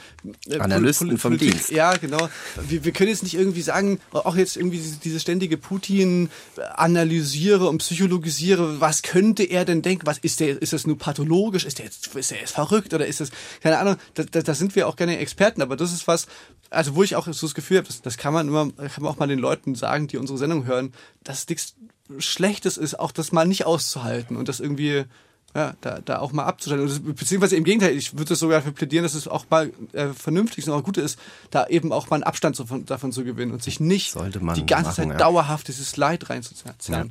Analysten 0.60 1.10
Pol 1.10 1.18
vom 1.18 1.38
Dienst. 1.38 1.70
Ja, 1.72 1.96
genau. 1.98 2.30
Wir, 2.68 2.84
wir 2.84 2.92
können 2.92 3.10
jetzt 3.10 3.24
nicht 3.24 3.36
irgendwie 3.36 3.62
sagen, 3.62 4.00
auch 4.12 4.36
jetzt 4.36 4.58
irgendwie 4.58 4.78
diese, 4.78 4.98
diese 4.98 5.20
ständige 5.20 5.58
Putin 5.58 6.30
analysiere 6.76 7.68
und 7.68 7.80
psychologisiere, 7.80 8.82
was 8.82 9.02
könnte 9.02 9.44
er 9.44 9.66
denn 9.66 9.82
denken? 9.82 10.06
Was 10.06 10.18
ist 10.20 10.40
der? 10.40 10.62
Ist 10.62 10.74
das 10.74 10.88
nur 10.88 10.98
pathologisch? 10.98 11.66
Ist 11.66 11.80
der 11.80 11.86
jetzt, 11.86 12.16
ist 12.16 12.32
der 12.32 12.40
jetzt 12.40 12.54
verrückt 12.54 12.94
oder 12.94 13.06
ist 13.06 13.20
das 13.20 13.32
keine 13.62 13.78
Ahnung? 13.78 13.96
Da, 14.14 14.24
da, 14.24 14.42
da 14.42 14.54
sind 14.54 14.76
wir 14.76 14.88
auch 14.88 14.96
keine 14.96 15.18
Experten, 15.18 15.62
aber 15.62 15.76
das 15.76 15.94
ist 15.94 16.08
was, 16.08 16.28
also 16.70 16.96
wo 16.96 17.04
ich 17.04 17.16
auch 17.16 17.26
so 17.26 17.48
das 17.48 17.56
Gefühl 17.56 17.78
habe, 17.78 17.88
das, 17.88 18.02
das 18.02 18.18
kann 18.18 18.34
man 18.34 18.48
immer, 18.48 18.72
kann 18.72 19.04
man 19.04 19.12
auch 19.12 19.20
mal 19.20 19.28
den 19.28 19.40
Leuten 19.40 19.76
sagen, 19.76 20.08
die 20.08 20.18
unsere 20.18 20.38
Sendung 20.38 20.66
hören, 20.66 20.94
dass 21.24 21.48
nichts 21.48 21.76
Schlechtes 22.20 22.78
ist, 22.78 23.00
auch 23.00 23.12
das 23.12 23.32
mal 23.32 23.46
nicht 23.46 23.66
auszuhalten 23.66 24.36
und 24.36 24.50
das 24.50 24.60
irgendwie 24.60 25.06
ja, 25.54 25.74
da, 25.82 26.00
da 26.00 26.20
auch 26.20 26.32
mal 26.32 26.46
abzustellen. 26.46 27.14
Beziehungsweise 27.14 27.56
im 27.56 27.64
Gegenteil, 27.64 27.96
ich 27.96 28.18
würde 28.18 28.36
sogar 28.36 28.60
dafür 28.60 28.72
plädieren, 28.72 29.04
dass 29.04 29.16
es 29.16 29.28
auch 29.28 29.46
mal 29.50 29.72
äh, 29.92 30.08
vernünftig 30.08 30.68
und 30.68 30.74
auch 30.74 30.84
gut 30.84 30.98
ist, 30.98 31.20
da 31.50 31.68
eben 31.68 31.92
auch 31.92 32.10
mal 32.10 32.18
einen 32.18 32.24
Abstand 32.24 32.56
zu, 32.56 32.66
von, 32.66 32.86
davon 32.86 33.12
zu 33.12 33.24
gewinnen 33.24 33.52
und 33.52 33.62
sich 33.62 33.80
nicht 33.80 34.16
die 34.16 34.66
ganze 34.66 34.90
machen, 34.90 34.96
Zeit 34.96 35.08
ja. 35.10 35.18
dauerhaft 35.18 35.68
dieses 35.68 35.98
Leid 35.98 36.30
reinzuziehen. 36.30 36.74
Ja. 36.88 37.06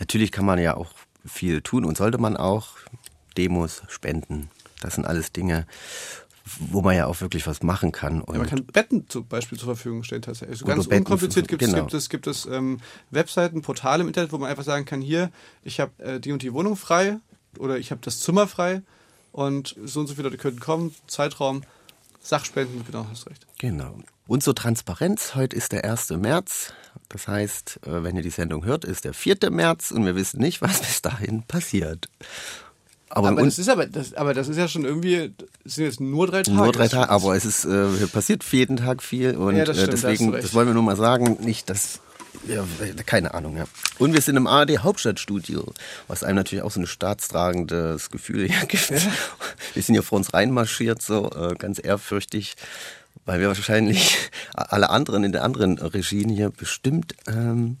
Natürlich 0.00 0.32
kann 0.32 0.44
man 0.44 0.58
ja 0.58 0.76
auch 0.76 0.90
viel 1.24 1.62
tun 1.62 1.84
und 1.84 1.96
sollte 1.96 2.18
man 2.18 2.36
auch 2.36 2.70
Demos 3.36 3.82
spenden. 3.88 4.50
Das 4.80 4.96
sind 4.96 5.06
alles 5.06 5.32
Dinge, 5.32 5.66
wo 6.58 6.82
man 6.82 6.96
ja 6.96 7.06
auch 7.06 7.20
wirklich 7.20 7.46
was 7.46 7.62
machen 7.62 7.92
kann. 7.92 8.20
Und 8.20 8.34
ja, 8.34 8.40
man 8.40 8.48
kann 8.48 8.66
Betten 8.66 9.08
zum 9.08 9.26
Beispiel 9.26 9.56
zur 9.58 9.66
Verfügung 9.66 10.02
stellen 10.02 10.22
tatsächlich. 10.22 10.60
Also 10.60 10.66
ganz 10.66 10.86
unkompliziert 10.86 11.48
gibt, 11.48 11.60
genau. 11.60 11.78
gibt 11.78 11.94
es, 11.94 12.08
gibt 12.08 12.26
es 12.26 12.44
ähm, 12.46 12.80
Webseiten, 13.10 13.62
Portale 13.62 14.02
im 14.02 14.08
Internet, 14.08 14.32
wo 14.32 14.38
man 14.38 14.50
einfach 14.50 14.64
sagen 14.64 14.84
kann, 14.84 15.00
hier, 15.00 15.30
ich 15.62 15.80
habe 15.80 15.92
äh, 16.02 16.20
die 16.20 16.32
und 16.32 16.42
die 16.42 16.52
Wohnung 16.52 16.76
frei 16.76 17.18
oder 17.58 17.78
ich 17.78 17.90
habe 17.90 18.00
das 18.02 18.20
Zimmer 18.20 18.46
frei 18.46 18.82
und 19.32 19.76
so 19.84 20.00
und 20.00 20.06
so 20.06 20.14
viele 20.14 20.28
Leute 20.28 20.38
könnten 20.38 20.60
kommen, 20.60 20.94
Zeitraum, 21.06 21.62
Sachspenden, 22.22 22.84
genau, 22.86 23.06
hast 23.10 23.26
recht. 23.28 23.46
Genau. 23.58 23.98
Und 24.26 24.42
zur 24.42 24.54
Transparenz, 24.54 25.34
heute 25.34 25.54
ist 25.54 25.72
der 25.72 25.84
1. 25.84 26.10
März. 26.10 26.72
Das 27.10 27.28
heißt, 27.28 27.80
äh, 27.86 28.02
wenn 28.02 28.16
ihr 28.16 28.22
die 28.22 28.30
Sendung 28.30 28.64
hört, 28.64 28.84
ist 28.84 29.04
der 29.04 29.12
4. 29.12 29.50
März 29.50 29.90
und 29.90 30.06
wir 30.06 30.14
wissen 30.14 30.40
nicht, 30.40 30.62
was 30.62 30.80
bis 30.80 31.02
dahin 31.02 31.42
passiert. 31.42 32.08
Aber, 33.10 33.28
Aber 33.28 33.42
das 33.42 33.58
ist 33.58 33.68
aber, 33.68 33.86
das, 33.86 34.14
aber 34.14 34.34
das 34.34 34.48
ist 34.48 34.56
ja 34.56 34.66
schon 34.66 34.84
irgendwie, 34.84 35.32
das 35.62 35.74
sind 35.74 35.84
jetzt 35.84 36.00
nur 36.00 36.26
drei 36.26 36.42
Tage. 36.42 36.56
Nur 36.56 36.72
drei 36.72 36.88
Tage, 36.88 37.10
aber 37.10 37.36
es 37.36 37.44
ist 37.44 37.64
äh, 37.64 38.06
passiert 38.08 38.42
jeden 38.50 38.76
Tag 38.76 39.02
viel 39.04 39.36
und 39.36 39.54
Ja, 39.54 39.64
das 39.64 39.76
äh, 39.76 39.82
stimmt, 39.82 39.92
deswegen, 39.92 40.32
das 40.32 40.52
wollen 40.52 40.66
wir 40.66 40.74
nur 40.74 40.82
mal 40.82 40.96
sagen, 40.96 41.36
nicht, 41.40 41.70
dass 41.70 42.00
ja, 42.48 42.64
keine 43.06 43.34
Ahnung, 43.34 43.56
ja. 43.56 43.64
Und 43.98 44.12
wir 44.12 44.20
sind 44.20 44.36
im 44.36 44.46
ARD 44.46 44.78
Hauptstadtstudio, 44.78 45.72
was 46.08 46.22
einem 46.22 46.36
natürlich 46.36 46.62
auch 46.62 46.70
so 46.70 46.80
ein 46.80 46.86
staatstragendes 46.86 48.10
Gefühl 48.10 48.48
hier 48.48 48.66
gibt. 48.66 48.90
Wir 48.90 49.82
sind 49.82 49.94
hier 49.94 50.02
vor 50.02 50.18
uns 50.18 50.34
reinmarschiert, 50.34 51.02
so 51.02 51.30
äh, 51.30 51.54
ganz 51.54 51.80
ehrfürchtig, 51.82 52.56
weil 53.24 53.40
wir 53.40 53.48
wahrscheinlich 53.48 54.30
alle 54.54 54.90
anderen 54.90 55.24
in 55.24 55.32
der 55.32 55.44
anderen 55.44 55.78
Regien 55.78 56.28
hier 56.28 56.50
bestimmt 56.50 57.14
ähm, 57.26 57.78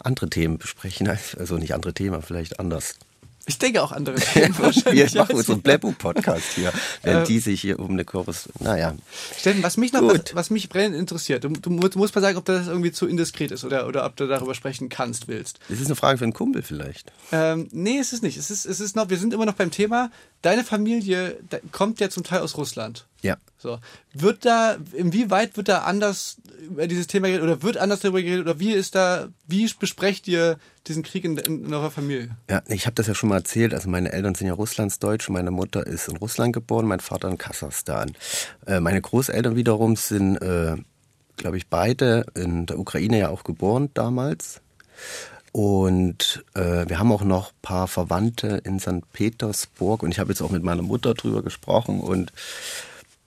andere 0.00 0.28
Themen 0.28 0.58
besprechen. 0.58 1.08
Also 1.38 1.56
nicht 1.56 1.74
andere 1.74 1.94
Themen, 1.94 2.22
vielleicht 2.22 2.60
anders. 2.60 2.96
Ich 3.46 3.58
denke 3.58 3.82
auch 3.82 3.90
andere 3.92 4.16
Themen 4.20 4.56
wir 4.56 4.64
wahrscheinlich. 4.66 5.14
machen 5.14 5.36
als- 5.36 5.46
so 5.46 5.52
einen 5.54 5.62
Blabbo-Podcast 5.62 6.44
hier, 6.54 6.72
während 7.02 7.24
Äh, 7.24 7.26
die 7.26 7.38
sich 7.40 7.60
hier 7.60 7.78
um 7.80 7.90
eine 7.90 8.04
Chorus. 8.04 8.48
Naja. 8.60 8.94
Steffen, 9.38 9.62
was 9.62 9.76
mich 9.76 9.92
noch, 9.92 10.02
was, 10.02 10.34
was 10.34 10.50
mich 10.50 10.68
brennend 10.68 10.96
interessiert, 10.96 11.42
du, 11.44 11.48
du 11.48 11.70
mu- 11.70 11.88
du 11.88 11.98
musst 11.98 12.14
mal 12.14 12.20
sagen, 12.20 12.38
ob 12.38 12.44
das 12.44 12.68
irgendwie 12.68 12.92
zu 12.92 13.06
indiskret 13.06 13.50
ist 13.50 13.64
oder, 13.64 13.86
oder 13.88 14.04
ob 14.06 14.14
du 14.16 14.26
darüber 14.28 14.54
sprechen 14.54 14.88
kannst, 14.88 15.26
willst. 15.28 15.58
Das 15.68 15.80
ist 15.80 15.86
eine 15.86 15.96
Frage 15.96 16.18
für 16.18 16.24
einen 16.24 16.32
Kumpel 16.34 16.62
vielleicht. 16.62 17.10
Ähm, 17.32 17.68
nee, 17.72 17.98
es 17.98 18.12
ist 18.12 18.22
nicht. 18.22 18.36
Es 18.36 18.50
ist, 18.50 18.64
es 18.64 18.78
ist 18.80 18.94
noch, 18.96 19.10
wir 19.10 19.18
sind 19.18 19.34
immer 19.34 19.46
noch 19.46 19.54
beim 19.54 19.70
Thema, 19.70 20.10
deine 20.42 20.62
Familie 20.64 21.38
kommt 21.72 21.98
ja 22.00 22.10
zum 22.10 22.22
Teil 22.24 22.40
aus 22.40 22.56
Russland. 22.56 23.06
Ja. 23.22 23.36
So. 23.56 23.78
Wird 24.12 24.44
da, 24.44 24.76
inwieweit 24.92 25.56
wird 25.56 25.68
da 25.68 25.82
anders 25.82 26.38
über 26.60 26.88
dieses 26.88 27.06
Thema 27.06 27.28
geredet 27.28 27.44
oder 27.44 27.62
wird 27.62 27.76
anders 27.76 28.00
darüber 28.00 28.20
geredet 28.20 28.46
oder 28.46 28.58
wie 28.58 28.72
ist 28.72 28.96
da, 28.96 29.28
wie 29.46 29.70
besprecht 29.78 30.26
ihr 30.26 30.58
diesen 30.88 31.04
Krieg 31.04 31.24
in, 31.24 31.38
in, 31.38 31.64
in 31.66 31.72
eurer 31.74 31.92
Familie? 31.92 32.36
Ja, 32.50 32.62
ich 32.66 32.86
habe 32.86 32.94
das 32.94 33.06
ja 33.06 33.14
schon 33.14 33.28
mal 33.28 33.36
erzählt. 33.36 33.72
Also 33.72 33.88
meine 33.88 34.12
Eltern 34.12 34.34
sind 34.34 34.48
ja 34.48 34.54
Russlandsdeutsch. 34.54 35.28
Meine 35.28 35.52
Mutter 35.52 35.86
ist 35.86 36.08
in 36.08 36.16
Russland 36.16 36.52
geboren, 36.52 36.86
mein 36.86 37.00
Vater 37.00 37.28
in 37.28 37.38
Kasachstan. 37.38 38.12
Äh, 38.66 38.80
meine 38.80 39.00
Großeltern 39.00 39.54
wiederum 39.54 39.94
sind, 39.94 40.36
äh, 40.38 40.76
glaube 41.36 41.56
ich, 41.56 41.68
beide 41.68 42.26
in 42.34 42.66
der 42.66 42.80
Ukraine 42.80 43.18
ja 43.20 43.28
auch 43.28 43.44
geboren 43.44 43.90
damals. 43.94 44.60
Und 45.52 46.44
äh, 46.54 46.88
wir 46.88 46.98
haben 46.98 47.12
auch 47.12 47.24
noch 47.24 47.50
ein 47.50 47.62
paar 47.62 47.86
Verwandte 47.86 48.60
in 48.64 48.80
St. 48.80 49.12
Petersburg. 49.12 50.02
Und 50.02 50.10
ich 50.10 50.18
habe 50.18 50.30
jetzt 50.30 50.40
auch 50.40 50.50
mit 50.50 50.64
meiner 50.64 50.82
Mutter 50.82 51.14
drüber 51.14 51.42
gesprochen 51.42 52.00
und 52.00 52.32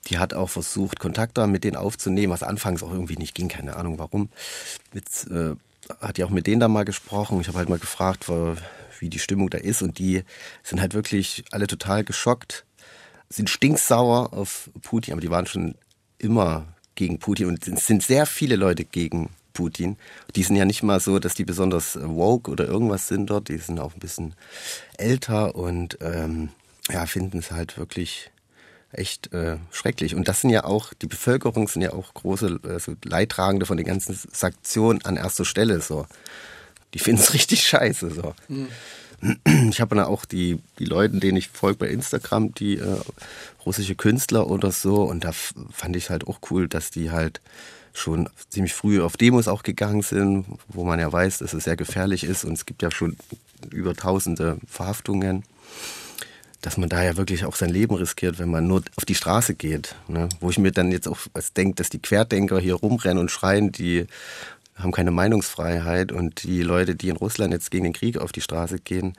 die 0.07 0.17
hat 0.17 0.33
auch 0.33 0.50
versucht, 0.50 1.00
Kontakt 1.00 1.38
da 1.38 1.47
mit 1.47 1.63
denen 1.63 1.77
aufzunehmen, 1.77 2.31
was 2.31 2.43
anfangs 2.43 2.83
auch 2.83 2.91
irgendwie 2.91 3.17
nicht 3.17 3.35
ging, 3.35 3.47
keine 3.47 3.75
Ahnung 3.75 3.97
warum. 3.97 4.29
Jetzt 4.93 5.29
äh, 5.31 5.55
hat 6.00 6.17
die 6.17 6.24
auch 6.24 6.29
mit 6.29 6.47
denen 6.47 6.59
da 6.59 6.67
mal 6.67 6.85
gesprochen. 6.85 7.41
Ich 7.41 7.47
habe 7.47 7.57
halt 7.57 7.69
mal 7.69 7.79
gefragt, 7.79 8.27
wie 9.00 9.09
die 9.09 9.19
Stimmung 9.19 9.50
da 9.50 9.57
ist 9.57 9.81
und 9.81 10.00
die 10.00 10.24
sind 10.63 10.81
halt 10.81 10.93
wirklich 10.93 11.43
alle 11.51 11.67
total 11.67 12.03
geschockt, 12.03 12.65
sind 13.29 13.50
stinksauer 13.50 14.33
auf 14.33 14.69
Putin, 14.81 15.13
aber 15.13 15.21
die 15.21 15.31
waren 15.31 15.47
schon 15.47 15.75
immer 16.17 16.65
gegen 16.95 17.19
Putin 17.19 17.47
und 17.47 17.67
es 17.67 17.88
sind 17.88 18.03
sehr 18.03 18.25
viele 18.25 18.55
Leute 18.55 18.85
gegen 18.85 19.29
Putin. 19.53 19.97
Die 20.35 20.43
sind 20.43 20.55
ja 20.55 20.65
nicht 20.65 20.83
mal 20.83 21.00
so, 21.00 21.19
dass 21.19 21.33
die 21.33 21.45
besonders 21.45 21.95
äh, 21.95 22.07
woke 22.07 22.51
oder 22.51 22.65
irgendwas 22.65 23.07
sind 23.07 23.29
dort, 23.29 23.50
die 23.50 23.57
sind 23.57 23.79
auch 23.79 23.93
ein 23.93 24.00
bisschen 24.00 24.35
älter 24.97 25.55
und 25.55 25.97
ähm, 26.01 26.50
ja, 26.89 27.05
finden 27.05 27.39
es 27.39 27.51
halt 27.51 27.77
wirklich 27.77 28.31
echt 28.98 29.34
äh, 29.34 29.58
schrecklich. 29.72 30.16
Und 30.16 30.28
das 30.28 30.42
sind 30.42 30.50
ja 30.50 30.64
auch, 30.64 30.94
die 30.94 31.08
Bevölkerung 31.08 31.68
sind 31.68 31.82
ja 31.82 31.94
auch 31.94 32.14
große 32.14 32.60
also 32.64 32.96
Leidtragende 33.04 33.66
von 33.66 33.78
den 33.78 33.86
ganzen 33.86 34.18
Sanktionen 34.32 35.04
an 35.06 35.18
erster 35.18 35.46
Stelle. 35.46 35.82
So. 35.82 36.06
Die 36.94 37.00
finden 37.00 37.22
es 37.22 37.34
richtig 37.34 37.68
scheiße. 37.68 38.12
So. 38.12 38.34
Ich 39.70 39.82
habe 39.82 39.96
dann 39.96 40.06
auch 40.06 40.25
die, 40.25 40.60
die 40.80 40.86
Leute, 40.86 41.18
denen 41.18 41.38
ich 41.38 41.50
folge 41.50 41.80
bei 41.80 41.88
Instagram, 41.88 42.54
die 42.54 42.78
äh, 42.78 42.98
russische 43.66 43.96
Künstler 43.96 44.50
oder 44.50 44.72
so. 44.72 45.04
Und 45.04 45.24
da 45.24 45.32
fand 45.32 45.96
ich 45.96 46.10
halt 46.10 46.28
auch 46.28 46.40
cool, 46.50 46.68
dass 46.68 46.92
die 46.92 47.12
halt 47.12 47.42
schon 47.94 48.30
ziemlich 48.50 48.74
früh 48.74 49.02
auf 49.02 49.16
Demos 49.18 49.48
auch 49.48 49.64
gegangen 49.64 50.02
sind, 50.02 50.46
wo 50.68 50.84
man 50.84 51.00
ja 51.00 51.12
weiß, 51.12 51.40
dass 51.40 51.54
es 51.54 51.64
sehr 51.64 51.78
gefährlich 51.78 52.24
ist. 52.24 52.44
Und 52.44 52.54
es 52.54 52.66
gibt 52.66 52.82
ja 52.82 52.92
schon 52.92 53.16
über 53.72 53.96
tausende 53.96 54.58
Verhaftungen 54.68 55.44
dass 56.62 56.77
man 56.77 56.89
da 56.89 57.03
ja 57.03 57.17
wirklich 57.17 57.45
auch 57.45 57.55
sein 57.55 57.69
Leben 57.69 57.95
riskiert, 57.95 58.39
wenn 58.39 58.50
man 58.50 58.67
nur 58.67 58.83
auf 58.95 59.05
die 59.05 59.15
Straße 59.15 59.55
geht. 59.55 59.95
Ne? 60.07 60.29
Wo 60.39 60.50
ich 60.50 60.57
mir 60.57 60.71
dann 60.71 60.91
jetzt 60.91 61.07
auch 61.07 61.17
als 61.33 61.53
denke, 61.53 61.75
dass 61.75 61.89
die 61.89 62.00
Querdenker 62.00 62.59
hier 62.59 62.75
rumrennen 62.75 63.19
und 63.19 63.29
schreien, 63.31 63.71
die 63.71 64.07
haben 64.75 64.91
keine 64.91 65.12
Meinungsfreiheit 65.12 66.12
und 66.12 66.43
die 66.43 66.62
Leute, 66.62 66.95
die 66.95 67.09
in 67.09 67.15
Russland 67.15 67.53
jetzt 67.53 67.71
gegen 67.71 67.85
den 67.85 67.93
Krieg 67.93 68.17
auf 68.17 68.31
die 68.31 68.41
Straße 68.41 68.79
gehen, 68.79 69.13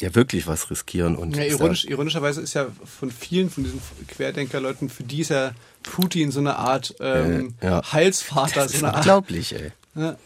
ja 0.00 0.14
wirklich 0.14 0.46
was 0.46 0.70
riskieren. 0.70 1.14
Und 1.16 1.36
Ja, 1.36 1.44
ironisch, 1.44 1.84
ironischerweise 1.84 2.40
ist 2.40 2.54
ja 2.54 2.66
von 2.84 3.10
vielen 3.10 3.50
von 3.50 3.64
diesen 3.64 3.80
Querdenkerleuten, 4.08 4.88
für 4.88 5.02
die 5.04 5.20
ist 5.20 5.30
ja 5.30 5.52
Putin 5.82 6.30
so 6.30 6.40
eine 6.40 6.56
Art 6.56 6.94
ähm, 7.00 7.54
Äh, 7.60 7.66
ja. 7.66 7.92
Heilsvater, 7.92 8.54
da, 8.54 8.62
das 8.62 8.72
so 8.72 8.78
ist 8.78 8.84
eine 8.84 8.92
Art. 8.94 9.04
unglaublich, 9.04 9.54
ey. 9.54 9.72
Ja. 9.94 10.16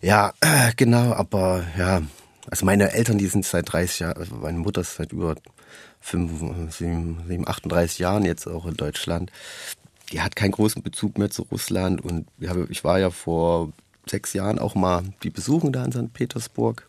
Ja, 0.00 0.32
äh, 0.40 0.72
genau, 0.76 1.12
aber 1.12 1.64
ja, 1.76 2.02
also 2.50 2.64
meine 2.64 2.92
Eltern, 2.92 3.18
die 3.18 3.26
sind 3.26 3.44
seit 3.44 3.72
30 3.72 3.98
Jahren, 4.00 4.16
also 4.16 4.34
meine 4.36 4.58
Mutter 4.58 4.82
ist 4.82 4.94
seit 4.96 5.12
über 5.12 5.34
5, 6.00 6.72
7, 6.72 7.24
7, 7.26 7.48
38 7.48 7.98
Jahren 7.98 8.24
jetzt 8.24 8.46
auch 8.46 8.66
in 8.66 8.74
Deutschland. 8.74 9.30
Die 10.12 10.20
hat 10.20 10.36
keinen 10.36 10.52
großen 10.52 10.82
Bezug 10.82 11.18
mehr 11.18 11.30
zu 11.30 11.42
Russland 11.42 12.00
und 12.00 12.26
ich, 12.70 12.84
war 12.84 12.98
ja 12.98 13.10
vor 13.10 13.72
sechs 14.08 14.32
Jahren 14.32 14.58
auch 14.58 14.74
mal 14.74 15.02
die 15.22 15.30
besuchen 15.30 15.72
da 15.72 15.84
in 15.84 15.92
St. 15.92 16.12
Petersburg. 16.14 16.86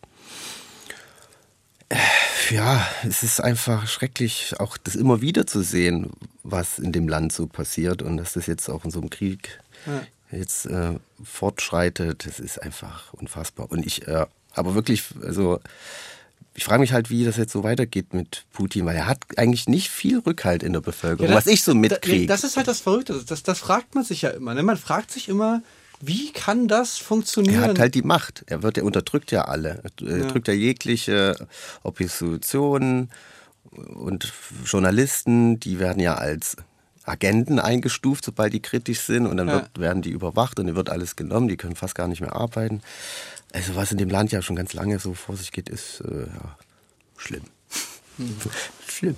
Ja, 2.50 2.86
es 3.06 3.22
ist 3.22 3.40
einfach 3.40 3.86
schrecklich, 3.88 4.54
auch 4.58 4.76
das 4.76 4.94
immer 4.94 5.20
wieder 5.20 5.46
zu 5.46 5.62
sehen, 5.62 6.10
was 6.42 6.78
in 6.78 6.92
dem 6.92 7.08
Land 7.08 7.32
so 7.32 7.46
passiert 7.46 8.02
und 8.02 8.16
dass 8.16 8.32
das 8.32 8.46
jetzt 8.46 8.68
auch 8.68 8.84
in 8.84 8.90
so 8.90 9.00
einem 9.00 9.10
Krieg 9.10 9.60
Ja. 9.86 10.02
jetzt 10.36 10.66
äh, 10.66 10.94
fortschreitet, 11.22 12.26
das 12.26 12.40
ist 12.40 12.62
einfach 12.62 13.12
unfassbar. 13.14 13.70
Und 13.70 13.86
ich, 13.86 14.06
äh, 14.08 14.26
aber 14.54 14.74
wirklich, 14.74 15.04
also 15.22 15.60
ich 16.54 16.64
frage 16.64 16.80
mich 16.80 16.92
halt, 16.92 17.10
wie 17.10 17.24
das 17.24 17.36
jetzt 17.36 17.52
so 17.52 17.62
weitergeht 17.62 18.12
mit 18.12 18.44
Putin, 18.52 18.84
weil 18.86 18.96
er 18.96 19.06
hat 19.06 19.18
eigentlich 19.36 19.68
nicht 19.68 19.88
viel 19.88 20.18
Rückhalt 20.18 20.62
in 20.62 20.72
der 20.72 20.80
Bevölkerung, 20.80 21.28
Ja, 21.30 21.36
das- 21.36 21.46
was 21.46 21.52
ich 21.52 21.62
so 21.62 21.74
mitkriege. 21.74 22.26
Das 22.26 22.44
ist 22.44 22.56
halt 22.56 22.68
das 22.68 22.80
Verrückte. 22.80 23.22
Das, 23.26 23.42
das, 23.42 23.58
fragt 23.60 23.94
man 23.94 24.04
sich 24.04 24.22
ja 24.22 24.30
immer. 24.30 24.52
Ne? 24.54 24.62
Man 24.62 24.76
fragt 24.76 25.10
sich 25.10 25.28
immer, 25.28 25.62
wie 26.00 26.32
kann 26.32 26.66
das 26.68 26.98
funktionieren? 26.98 27.62
Er 27.62 27.68
hat 27.70 27.78
halt 27.78 27.94
die 27.94 28.02
Macht. 28.02 28.44
Er 28.46 28.62
wird, 28.62 28.78
er 28.78 28.84
unterdrückt 28.84 29.30
ja 29.32 29.44
alle. 29.44 29.82
Er 30.02 30.18
Ja. 30.18 30.26
drückt 30.26 30.48
ja 30.48 30.54
jegliche 30.54 31.46
Oppositionen 31.82 33.10
und 33.70 34.32
Journalisten, 34.64 35.60
die 35.60 35.78
werden 35.78 36.00
ja 36.00 36.14
als 36.14 36.56
Agenten 37.04 37.58
eingestuft, 37.58 38.24
sobald 38.24 38.52
die 38.52 38.60
kritisch 38.60 39.00
sind 39.00 39.26
und 39.26 39.36
dann 39.36 39.48
Ja. 39.48 39.54
wird, 39.54 39.78
werden 39.78 40.02
die 40.02 40.10
überwacht 40.10 40.58
und 40.58 40.66
dann 40.66 40.76
wird 40.76 40.90
alles 40.90 41.16
genommen, 41.16 41.48
die 41.48 41.56
können 41.56 41.76
fast 41.76 41.94
gar 41.94 42.08
nicht 42.08 42.20
mehr 42.20 42.34
arbeiten. 42.34 42.82
Also 43.52 43.74
was 43.74 43.92
in 43.92 43.98
dem 43.98 44.10
Land 44.10 44.32
ja 44.32 44.42
schon 44.42 44.56
ganz 44.56 44.72
lange 44.74 44.98
so 44.98 45.14
vor 45.14 45.36
sich 45.36 45.52
geht, 45.52 45.68
ist 45.68 46.00
äh, 46.00 46.22
ja, 46.22 46.56
schlimm. 47.16 47.42
Hm. 48.16 48.36
schlimm. 48.88 49.16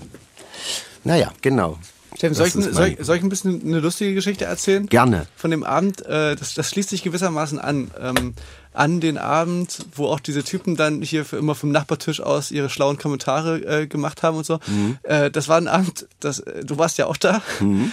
Naja, 1.04 1.32
genau. 1.42 1.78
Steffen, 2.16 2.34
soll 2.34 2.46
ich, 2.46 2.52
soll, 2.52 2.96
soll 3.00 3.16
ich 3.16 3.22
ein 3.22 3.28
bisschen 3.28 3.62
eine 3.62 3.80
lustige 3.80 4.14
Geschichte 4.14 4.44
erzählen? 4.44 4.86
Gerne. 4.86 5.26
Von 5.34 5.50
dem 5.50 5.64
Abend, 5.64 6.04
äh, 6.04 6.36
das, 6.36 6.54
das 6.54 6.70
schließt 6.70 6.90
sich 6.90 7.02
gewissermaßen 7.02 7.58
an. 7.58 7.90
Ähm, 7.98 8.34
an 8.74 9.00
den 9.00 9.18
Abend, 9.18 9.84
wo 9.94 10.06
auch 10.06 10.20
diese 10.20 10.44
Typen 10.44 10.76
dann 10.76 11.02
hier 11.02 11.30
immer 11.32 11.54
vom 11.54 11.70
Nachbartisch 11.70 12.20
aus 12.20 12.50
ihre 12.50 12.70
schlauen 12.70 12.96
Kommentare 12.96 13.82
äh, 13.82 13.86
gemacht 13.86 14.22
haben 14.22 14.38
und 14.38 14.46
so. 14.46 14.60
Mhm. 14.66 14.98
Äh, 15.02 15.30
das 15.30 15.48
war 15.48 15.58
ein 15.58 15.68
Abend, 15.68 16.08
das, 16.20 16.40
äh, 16.40 16.64
du 16.64 16.78
warst 16.78 16.98
ja 16.98 17.06
auch 17.06 17.16
da. 17.16 17.42
Mhm. 17.60 17.92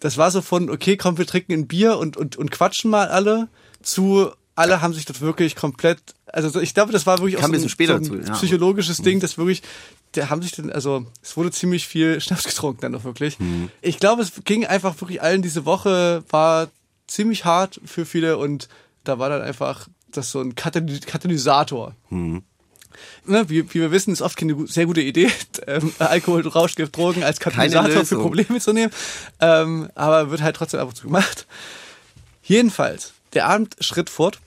Das 0.00 0.18
war 0.18 0.30
so 0.30 0.42
von, 0.42 0.68
okay, 0.68 0.96
komm, 0.96 1.16
wir 1.16 1.26
trinken 1.26 1.52
ein 1.52 1.68
Bier 1.68 1.98
und, 1.98 2.16
und, 2.16 2.36
und 2.36 2.50
quatschen 2.50 2.90
mal 2.90 3.08
alle, 3.08 3.48
zu 3.82 4.30
alle 4.56 4.82
haben 4.82 4.92
sich 4.94 5.04
dort 5.04 5.20
wirklich 5.20 5.54
komplett, 5.54 6.00
also 6.26 6.48
so- 6.48 6.60
ich 6.60 6.74
glaube, 6.74 6.90
das 6.92 7.06
war 7.06 7.18
wirklich 7.18 7.36
Kam 7.36 7.44
auch 7.44 7.48
ein 7.48 7.60
so 7.60 7.66
bisschen 7.66 7.68
später 7.68 8.02
so 8.02 8.12
ein 8.14 8.18
dazu, 8.20 8.30
ja. 8.32 8.36
psychologisches 8.36 8.98
Ding, 8.98 9.20
das 9.20 9.38
wirklich, 9.38 9.62
der 10.14 10.30
haben 10.30 10.42
sich 10.42 10.52
dann, 10.52 10.70
also 10.72 11.06
es 11.22 11.36
wurde 11.36 11.50
ziemlich 11.52 11.86
viel 11.86 12.20
Schnaps 12.22 12.44
getrunken 12.44 12.80
dann 12.80 12.94
auch 12.94 13.04
wirklich. 13.04 13.38
Mhm. 13.38 13.70
Ich 13.82 13.98
glaube, 14.00 14.22
es 14.22 14.32
ging 14.44 14.66
einfach 14.66 15.00
wirklich 15.00 15.22
allen 15.22 15.42
diese 15.42 15.64
Woche, 15.64 16.24
war 16.30 16.68
ziemlich 17.06 17.44
hart 17.44 17.80
für 17.84 18.04
viele 18.04 18.38
und 18.38 18.68
da 19.04 19.18
war 19.20 19.28
dann 19.28 19.42
einfach 19.42 19.86
das 20.10 20.30
so 20.32 20.40
ein 20.40 20.54
Kataly 20.56 20.98
Katalysator. 21.00 21.94
Mhm. 22.10 22.42
Ne, 23.26 23.48
wie, 23.50 23.68
wie 23.74 23.80
wir 23.80 23.90
wissen, 23.90 24.10
ist 24.10 24.22
oft 24.22 24.38
keine 24.38 24.66
sehr 24.66 24.86
gute 24.86 25.02
Idee, 25.02 25.30
ähm, 25.66 25.92
Alkohol, 25.98 26.48
Rauschgift, 26.48 26.96
Drogen 26.96 27.22
als 27.24 27.40
Katalysator 27.40 28.06
für. 28.06 28.16
Probleme 28.16 28.58
zu 28.58 28.72
nehmen. 28.72 28.90
Ähm, 29.38 29.90
aber 29.94 30.30
wird 30.30 30.40
halt 30.40 30.56
trotzdem 30.56 30.80
ab 30.80 30.88
und 30.88 30.94
zu 30.96 31.02
gemacht. 31.04 31.46
Jedenfalls, 32.42 33.12
der 33.34 33.46
Abend 33.48 33.76
schritt 33.80 34.08
fort 34.08 34.38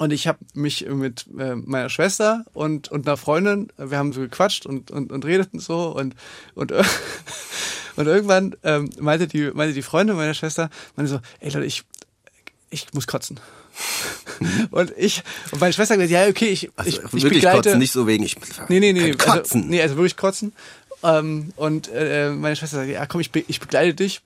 und 0.00 0.14
ich 0.14 0.26
habe 0.26 0.38
mich 0.54 0.86
mit 0.88 1.26
äh, 1.38 1.56
meiner 1.56 1.90
Schwester 1.90 2.46
und, 2.54 2.88
und 2.88 3.06
einer 3.06 3.18
Freundin, 3.18 3.70
wir 3.76 3.98
haben 3.98 4.14
so 4.14 4.22
gequatscht 4.22 4.64
und, 4.64 4.90
und, 4.90 5.12
und 5.12 5.26
redeten 5.26 5.60
so 5.60 5.94
und, 5.94 6.14
und, 6.54 6.72
und 7.96 8.06
irgendwann 8.06 8.56
ähm, 8.62 8.88
meinte, 8.98 9.28
die, 9.28 9.50
meinte 9.52 9.74
die 9.74 9.82
Freundin 9.82 10.16
meiner 10.16 10.32
Schwester, 10.32 10.70
meinte 10.96 11.12
so, 11.12 11.20
ey 11.40 11.50
Leute, 11.50 11.66
ich, 11.66 11.82
ich 12.70 12.86
muss 12.94 13.06
kotzen. 13.06 13.40
und 14.70 14.90
ich, 14.96 15.22
und 15.50 15.60
meine 15.60 15.74
Schwester 15.74 15.98
gesagt, 15.98 16.12
ja, 16.12 16.26
okay, 16.28 16.48
ich, 16.48 16.70
Also 16.76 16.88
ich, 16.88 16.96
ich 16.96 17.02
wirklich 17.12 17.32
begleite. 17.34 17.56
kotzen, 17.58 17.78
nicht 17.78 17.92
so 17.92 18.06
wegen 18.06 18.24
ich 18.24 18.38
Nee, 18.70 18.80
nee, 18.80 18.94
nee. 18.94 19.10
Kein 19.10 19.36
Kotzen. 19.36 19.60
Also, 19.60 19.70
nee, 19.70 19.82
also 19.82 19.96
wirklich 19.96 20.16
kotzen. 20.16 20.54
Ähm, 21.02 21.52
und 21.56 21.90
äh, 21.92 22.30
meine 22.30 22.56
Schwester 22.56 22.78
sagt, 22.78 22.88
ja 22.88 23.04
komm, 23.04 23.20
ich, 23.20 23.32
be 23.32 23.44
ich 23.46 23.60
begleite 23.60 23.92
dich 23.92 24.22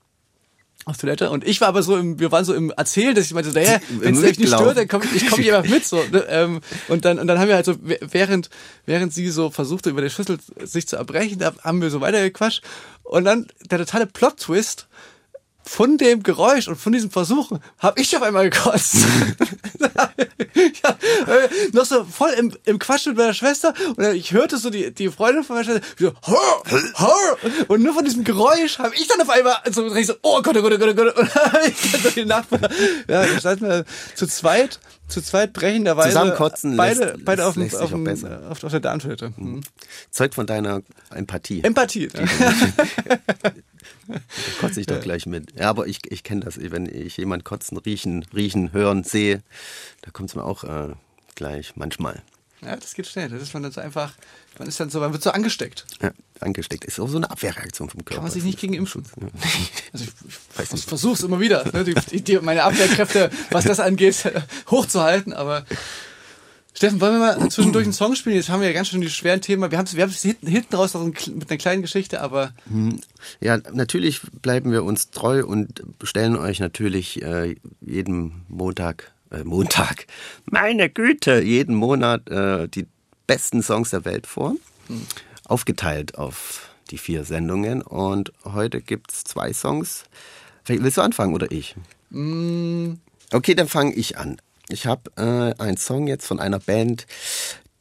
auf 0.84 0.98
Toilette. 0.98 1.30
Und 1.30 1.44
ich 1.46 1.60
war 1.60 1.68
aber 1.68 1.82
so 1.82 1.96
im, 1.96 2.18
wir 2.20 2.30
waren 2.30 2.44
so 2.44 2.54
im 2.54 2.70
Erzählen, 2.70 3.14
dass 3.14 3.26
ich 3.26 3.34
meinte, 3.34 3.52
naja, 3.52 3.80
wenn 4.00 4.14
es 4.14 4.22
euch 4.22 4.38
nicht 4.38 4.52
stört, 4.52 4.76
dann 4.76 4.88
komm 4.88 5.02
ich, 5.02 5.22
ich 5.22 5.30
komme 5.30 5.42
hier 5.42 5.56
einfach 5.56 5.70
mit. 5.70 5.84
So, 5.84 5.96
ne? 5.96 6.24
ähm, 6.28 6.60
und 6.88 7.04
dann 7.04 7.18
und 7.18 7.26
dann 7.26 7.38
haben 7.38 7.48
wir 7.48 7.54
halt 7.54 7.66
so, 7.66 7.74
während, 7.80 8.50
während 8.84 9.12
sie 9.14 9.30
so 9.30 9.50
versuchte, 9.50 9.90
über 9.90 10.02
den 10.02 10.10
Schlüssel 10.10 10.38
sich 10.62 10.86
zu 10.86 10.96
erbrechen, 10.96 11.38
da 11.38 11.54
haben 11.62 11.80
wir 11.80 11.90
so 11.90 12.00
weitergequatscht. 12.00 12.62
Und 13.02 13.24
dann 13.24 13.46
der 13.70 13.78
totale 13.78 14.06
Plot-Twist, 14.06 14.86
von 15.66 15.96
dem 15.98 16.22
Geräusch 16.22 16.68
und 16.68 16.76
von 16.76 16.92
diesem 16.92 17.10
Versuchen 17.10 17.60
habe 17.78 18.00
ich 18.00 18.14
auf 18.16 18.22
einmal 18.22 18.50
gekotzt. 18.50 18.96
ja, 20.54 20.90
äh, 21.26 21.48
noch 21.72 21.84
so 21.84 22.04
voll 22.04 22.30
im, 22.32 22.54
im 22.64 22.78
Quatsch 22.78 23.06
mit 23.06 23.16
meiner 23.16 23.34
Schwester 23.34 23.74
und 23.96 24.04
ich 24.14 24.32
hörte 24.32 24.58
so 24.58 24.70
die, 24.70 24.92
die 24.92 25.08
Freundin 25.08 25.42
von 25.42 25.56
meiner 25.56 25.64
Schwester 25.66 25.86
so, 25.98 26.12
hör, 26.24 26.62
hör, 26.96 27.38
und 27.68 27.82
nur 27.82 27.94
von 27.94 28.04
diesem 28.04 28.24
Geräusch 28.24 28.78
habe 28.78 28.94
ich 28.94 29.08
dann 29.08 29.20
auf 29.20 29.30
einmal 29.30 29.56
so, 29.70 29.94
ich 29.94 30.06
so 30.06 30.14
oh 30.22 30.42
Gott, 30.42 30.56
oh 30.56 30.62
Gott, 30.62 30.72
oh 30.72 30.78
Gott, 30.78 30.88
oh 30.90 30.94
Gott, 30.94 31.16
und 31.16 31.28
ich 31.66 31.92
dann 31.92 32.00
so 32.02 32.10
die 32.10 32.24
Nachbarn, 32.24 32.68
ja, 33.08 33.26
da 33.26 33.40
standen 33.40 33.68
wir 33.68 33.84
zu 34.14 34.26
zweit, 34.26 34.78
zu 35.08 35.22
zweit 35.22 35.52
brechenderweise 35.52 36.10
Zusammenkotzen 36.10 36.76
beide, 36.76 37.00
lässt- 37.00 37.24
beide 37.24 37.46
auf, 37.46 37.56
lässt 37.56 37.76
auf, 37.76 37.90
dem, 37.90 38.06
auf, 38.06 38.62
auf 38.62 38.70
der 38.70 38.80
Darmtoilette. 38.80 39.32
Mhm. 39.36 39.62
Zeugt 40.10 40.34
von 40.34 40.46
deiner 40.46 40.82
Empathie. 41.10 41.62
Empathie. 41.62 42.08
Kotze 44.60 44.80
ich 44.80 44.86
doch 44.86 45.00
gleich 45.00 45.26
mit. 45.26 45.58
Ja, 45.58 45.70
aber 45.70 45.86
ich, 45.86 46.00
ich 46.10 46.22
kenne 46.24 46.42
das, 46.44 46.58
wenn 46.58 46.86
ich 46.86 47.16
jemand 47.16 47.44
kotzen, 47.44 47.76
riechen, 47.78 48.24
riechen, 48.34 48.72
hören, 48.72 49.04
sehe, 49.04 49.42
da 50.02 50.10
kommt 50.10 50.30
es 50.30 50.34
mir 50.36 50.44
auch 50.44 50.64
äh, 50.64 50.94
gleich 51.34 51.76
manchmal. 51.76 52.22
Ja, 52.62 52.76
das 52.76 52.94
geht 52.94 53.06
schnell. 53.06 53.28
Das 53.28 53.42
ist 53.42 53.52
man 53.52 53.62
dann 53.62 53.72
so 53.72 53.80
einfach, 53.82 54.14
man 54.58 54.66
ist 54.68 54.80
dann 54.80 54.88
so, 54.88 54.98
man 55.00 55.12
wird 55.12 55.22
so 55.22 55.30
angesteckt. 55.30 55.84
Ja, 56.00 56.12
angesteckt. 56.40 56.86
Ist 56.86 56.98
auch 56.98 57.08
so 57.08 57.18
eine 57.18 57.30
Abwehrreaktion 57.30 57.90
vom 57.90 58.04
Körper. 58.06 58.14
Kann 58.16 58.24
man 58.24 58.32
sich 58.32 58.42
nicht 58.44 58.58
gegen 58.58 58.72
impfen. 58.74 59.04
Also 59.92 60.06
ich, 60.06 60.10
ich 60.28 60.34
vers- 60.68 60.84
versuch's 60.84 61.20
immer 61.22 61.40
wieder, 61.40 61.64
ne, 61.72 61.84
die, 61.84 62.22
die, 62.22 62.38
meine 62.38 62.64
Abwehrkräfte, 62.64 63.30
was 63.50 63.64
das 63.64 63.80
angeht, 63.80 64.16
hochzuhalten. 64.70 65.32
Aber 65.34 65.66
Steffen, 66.76 67.00
wollen 67.00 67.20
wir 67.20 67.20
mal 67.20 67.50
zwischendurch 67.50 67.84
einen 67.84 67.92
Song 67.92 68.16
spielen? 68.16 68.34
Jetzt 68.34 68.48
haben 68.48 68.60
wir 68.60 68.66
ja 68.66 68.74
ganz 68.74 68.88
schön 68.88 69.00
die 69.00 69.08
schweren 69.08 69.40
Themen. 69.40 69.70
Wir 69.70 69.78
haben 69.78 69.86
es 69.86 69.94
wir 69.94 70.02
haben's 70.02 70.22
hinten, 70.22 70.48
hinten 70.48 70.74
raus 70.74 70.94
noch 70.94 71.04
mit 71.04 71.48
einer 71.48 71.58
kleinen 71.58 71.82
Geschichte, 71.82 72.20
aber 72.20 72.52
Ja, 73.40 73.58
natürlich 73.72 74.20
bleiben 74.42 74.72
wir 74.72 74.82
uns 74.82 75.10
treu 75.10 75.44
und 75.44 75.84
stellen 76.02 76.36
euch 76.36 76.58
natürlich 76.58 77.22
äh, 77.22 77.54
jeden 77.80 78.44
Montag, 78.48 79.12
äh, 79.30 79.44
Montag, 79.44 80.06
meine 80.46 80.90
Güte, 80.90 81.40
jeden 81.42 81.76
Monat 81.76 82.28
äh, 82.28 82.68
die 82.68 82.86
besten 83.28 83.62
Songs 83.62 83.90
der 83.90 84.04
Welt 84.04 84.26
vor. 84.26 84.56
Aufgeteilt 85.46 86.18
auf 86.18 86.70
die 86.90 86.98
vier 86.98 87.24
Sendungen. 87.24 87.82
Und 87.82 88.32
heute 88.44 88.80
gibt's 88.80 89.22
zwei 89.22 89.52
Songs. 89.52 90.04
Vielleicht 90.64 90.82
Willst 90.82 90.96
du 90.96 91.02
anfangen 91.02 91.34
oder 91.34 91.50
ich? 91.52 91.76
Okay, 93.32 93.54
dann 93.54 93.68
fange 93.68 93.94
ich 93.94 94.18
an. 94.18 94.38
Ich 94.74 94.86
habe 94.86 95.10
äh, 95.16 95.62
einen 95.62 95.76
Song 95.76 96.08
jetzt 96.08 96.26
von 96.26 96.40
einer 96.40 96.58
Band, 96.58 97.06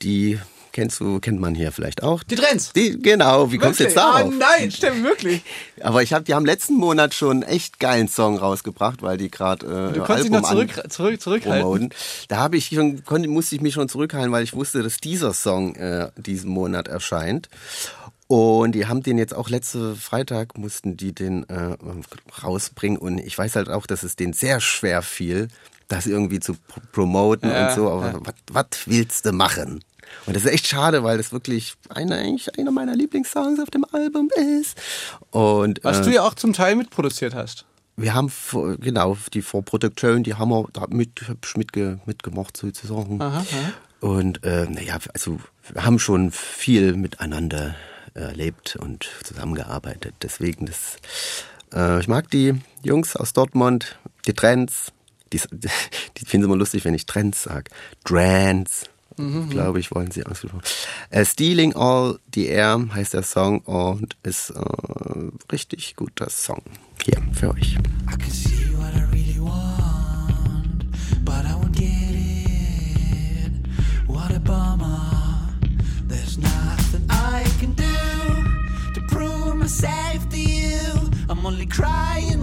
die 0.04 0.40
kennst 0.74 1.00
du, 1.00 1.20
kennt 1.20 1.40
man 1.40 1.56
hier 1.56 1.72
vielleicht 1.72 2.04
auch. 2.04 2.22
die 2.24 2.36
Trends. 2.36 2.72
Die, 2.74 3.00
genau, 3.02 3.52
wie 3.52 3.58
kommst 3.58 3.80
du 3.80 3.86
jetzt 3.86 3.96
Wirklich? 3.96 4.14
darauf? 4.16 4.34
Ah, 4.34 4.58
nein, 4.60 4.72
Steffen, 4.72 5.04
wirklich. 5.04 5.42
Aber 5.82 6.04
ich 6.04 6.14
habe, 6.14 6.24
die 6.24 6.36
haben 6.36 6.46
letzten 6.46 6.76
Monat 6.76 7.16
schon 7.16 7.44
einen 7.44 7.52
echt 7.52 7.80
geilen 7.80 8.08
Song 8.08 8.38
rausgebracht, 8.38 9.02
weil 9.02 9.18
die 9.18 9.32
gerade 9.32 9.66
äh, 9.66 9.94
Du 9.94 10.04
konntest 10.04 10.26
dich 10.26 10.32
noch 10.32 10.48
zurück, 10.48 10.70
zurück, 10.90 11.20
zurückhalten. 11.20 11.62
promoten. 11.62 11.90
Da 12.28 12.38
habe 12.38 12.58
ich 12.58 12.68
schon, 12.68 13.04
konnte, 13.04 13.28
musste 13.28 13.56
ich 13.56 13.62
mich 13.62 13.74
schon 13.74 13.90
zurückhalten, 13.90 14.32
weil 14.32 14.44
ich 14.44 14.54
wusste, 14.54 14.84
dass 14.84 14.98
dieser 14.98 15.34
Song 15.34 15.76
äh, 15.76 16.10
diesen 16.16 16.52
Monat 16.52 16.88
erscheint. 16.88 17.50
Und 18.28 18.74
die 18.74 18.88
haben 18.88 19.04
den 19.04 19.18
jetzt 19.18 19.36
auch 19.36 19.50
letzte 19.50 19.96
Freitag 19.96 20.58
mussten 20.58 20.96
die 20.98 21.14
den 21.14 21.48
äh, 21.50 21.76
rausbringen 22.44 22.98
und 22.98 23.20
ich 23.20 23.38
weiß 23.38 23.56
halt 23.56 23.70
auch, 23.70 23.86
dass 23.86 24.02
es 24.04 24.16
denen 24.16 24.34
sehr 24.34 24.60
schwer 24.60 25.02
fiel, 25.02 25.50
das 25.88 26.06
irgendwie 26.08 26.40
zu 26.40 26.54
pr- 26.54 26.82
promoten 26.92 27.50
Ja, 27.50 27.70
und 27.70 27.76
so. 27.76 27.90
Aber 27.90 28.12
ja. 28.12 28.20
was 28.52 28.66
willst 28.86 29.26
du 29.26 29.32
machen? 29.32 29.84
Und 30.26 30.36
das 30.36 30.46
ist 30.46 30.52
echt 30.52 30.68
schade, 30.68 31.04
weil 31.04 31.18
das 31.18 31.32
wirklich 31.32 31.74
einer, 31.90 32.18
eigentlich 32.18 32.58
einer 32.60 32.72
meiner 32.72 32.96
Lieblingssongs 32.96 33.60
auf 33.60 33.70
dem 33.72 33.86
Album 33.92 34.30
ist. 34.60 34.78
Und 35.32 35.80
Was 35.84 36.00
äh, 36.00 36.04
du 36.04 36.14
ja 36.14 36.22
auch 36.24 36.36
zum 36.36 36.54
Teil 36.54 36.76
mitproduziert 36.76 37.34
hast. 37.34 37.66
wir 37.98 38.14
haben 38.14 38.32
genau 38.80 39.18
die 39.34 39.42
Vorproduktion, 39.42 40.24
die 40.24 40.36
haben 40.36 40.50
wir 40.50 40.68
da 40.74 40.86
mit, 40.90 41.22
mitge, 41.56 42.00
mitgemacht 42.06 42.56
sozusagen. 42.58 43.22
Aha, 43.22 43.40
aha. 43.40 43.74
Und 44.08 44.44
äh, 44.44 44.66
naja, 44.70 44.98
also 45.14 45.40
wir 45.72 45.84
haben 45.86 45.98
schon 45.98 46.32
viel 46.32 46.96
miteinander 46.96 47.76
erlebt 48.14 48.76
und 48.76 49.10
zusammengearbeitet. 49.24 50.14
Deswegen 50.22 50.68
das, 50.68 50.98
äh, 51.74 52.00
ich 52.00 52.08
mag 52.08 52.30
die 52.30 52.54
Jungs 52.84 53.16
aus 53.16 53.34
Dortmund, 53.34 53.98
die 54.28 54.34
Trends. 54.34 54.92
Die, 55.34 55.40
die 56.18 56.26
finden 56.26 56.46
es 56.46 56.48
immer 56.48 56.56
lustig, 56.56 56.86
wenn 56.86 56.94
ich 56.94 57.06
Trends 57.06 57.44
sag. 57.44 57.70
Trends, 58.06 58.90
glaube 59.50 59.80
ich, 59.80 59.94
wollen 59.94 60.12
sie 60.12 60.26
ausgesprochen. 60.26 60.64
Äh, 61.10 61.26
Stealing 61.26 61.76
All 61.76 62.20
the 62.34 62.48
Air 62.48 62.88
heißt 62.94 63.14
der 63.14 63.24
Song 63.24 63.60
und 63.60 64.16
ist 64.24 64.52
äh, 64.52 64.60
richtig 65.52 65.96
guter 65.96 66.30
Song. 66.30 66.62
Hier 67.04 67.22
für 67.34 67.52
euch. 67.52 67.78
I 68.12 68.18
can 68.18 68.32
see 68.32 68.72
what 68.76 68.94
I 68.96 69.04
really 69.12 69.40
want, 69.40 70.86
but 71.24 71.46
I 71.46 71.54
won't 71.54 71.74
get 71.74 72.16
it. 72.16 73.52
What 74.08 74.32
a 74.32 74.40
bummer. 74.40 75.54
There's 76.08 76.38
nothing 76.38 77.06
I 77.10 77.44
can 77.60 77.74
do 77.76 78.94
to 78.94 79.02
prove 79.08 79.56
myself 79.56 80.30
to 80.30 80.38
you. 80.38 81.12
I'm 81.30 81.46
only 81.46 81.68
crying 81.68 82.43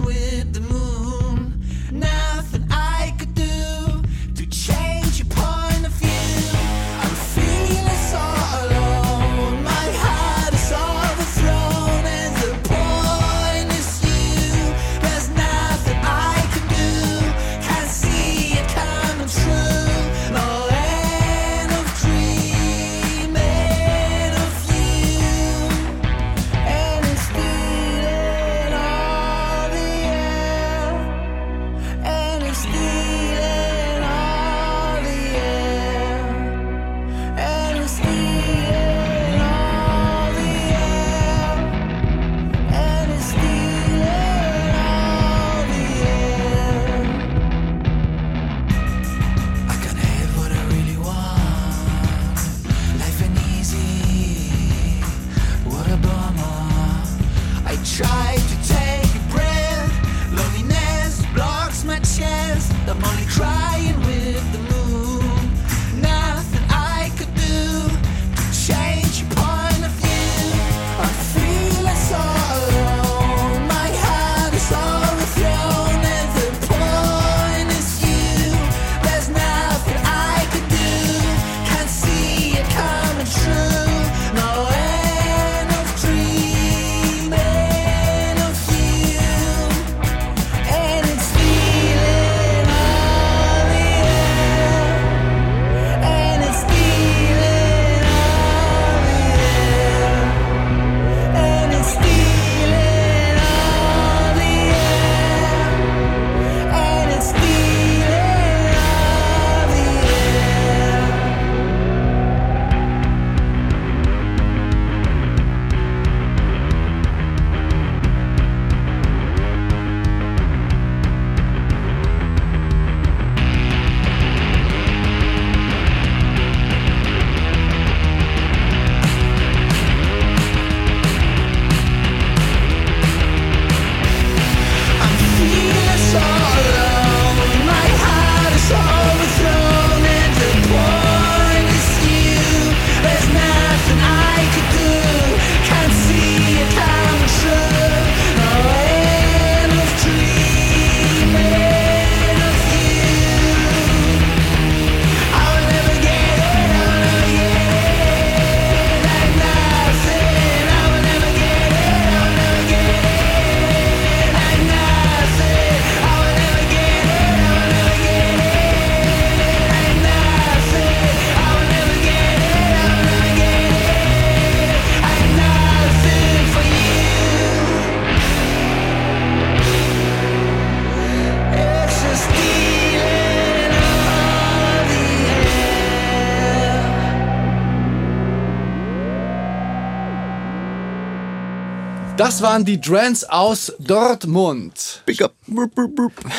Das 192.17 192.41
waren 192.43 192.65
die 192.65 192.79
Drans 192.79 193.23
aus 193.23 193.73
Dortmund. 193.79 195.01
Big 195.05 195.21
up. 195.23 195.33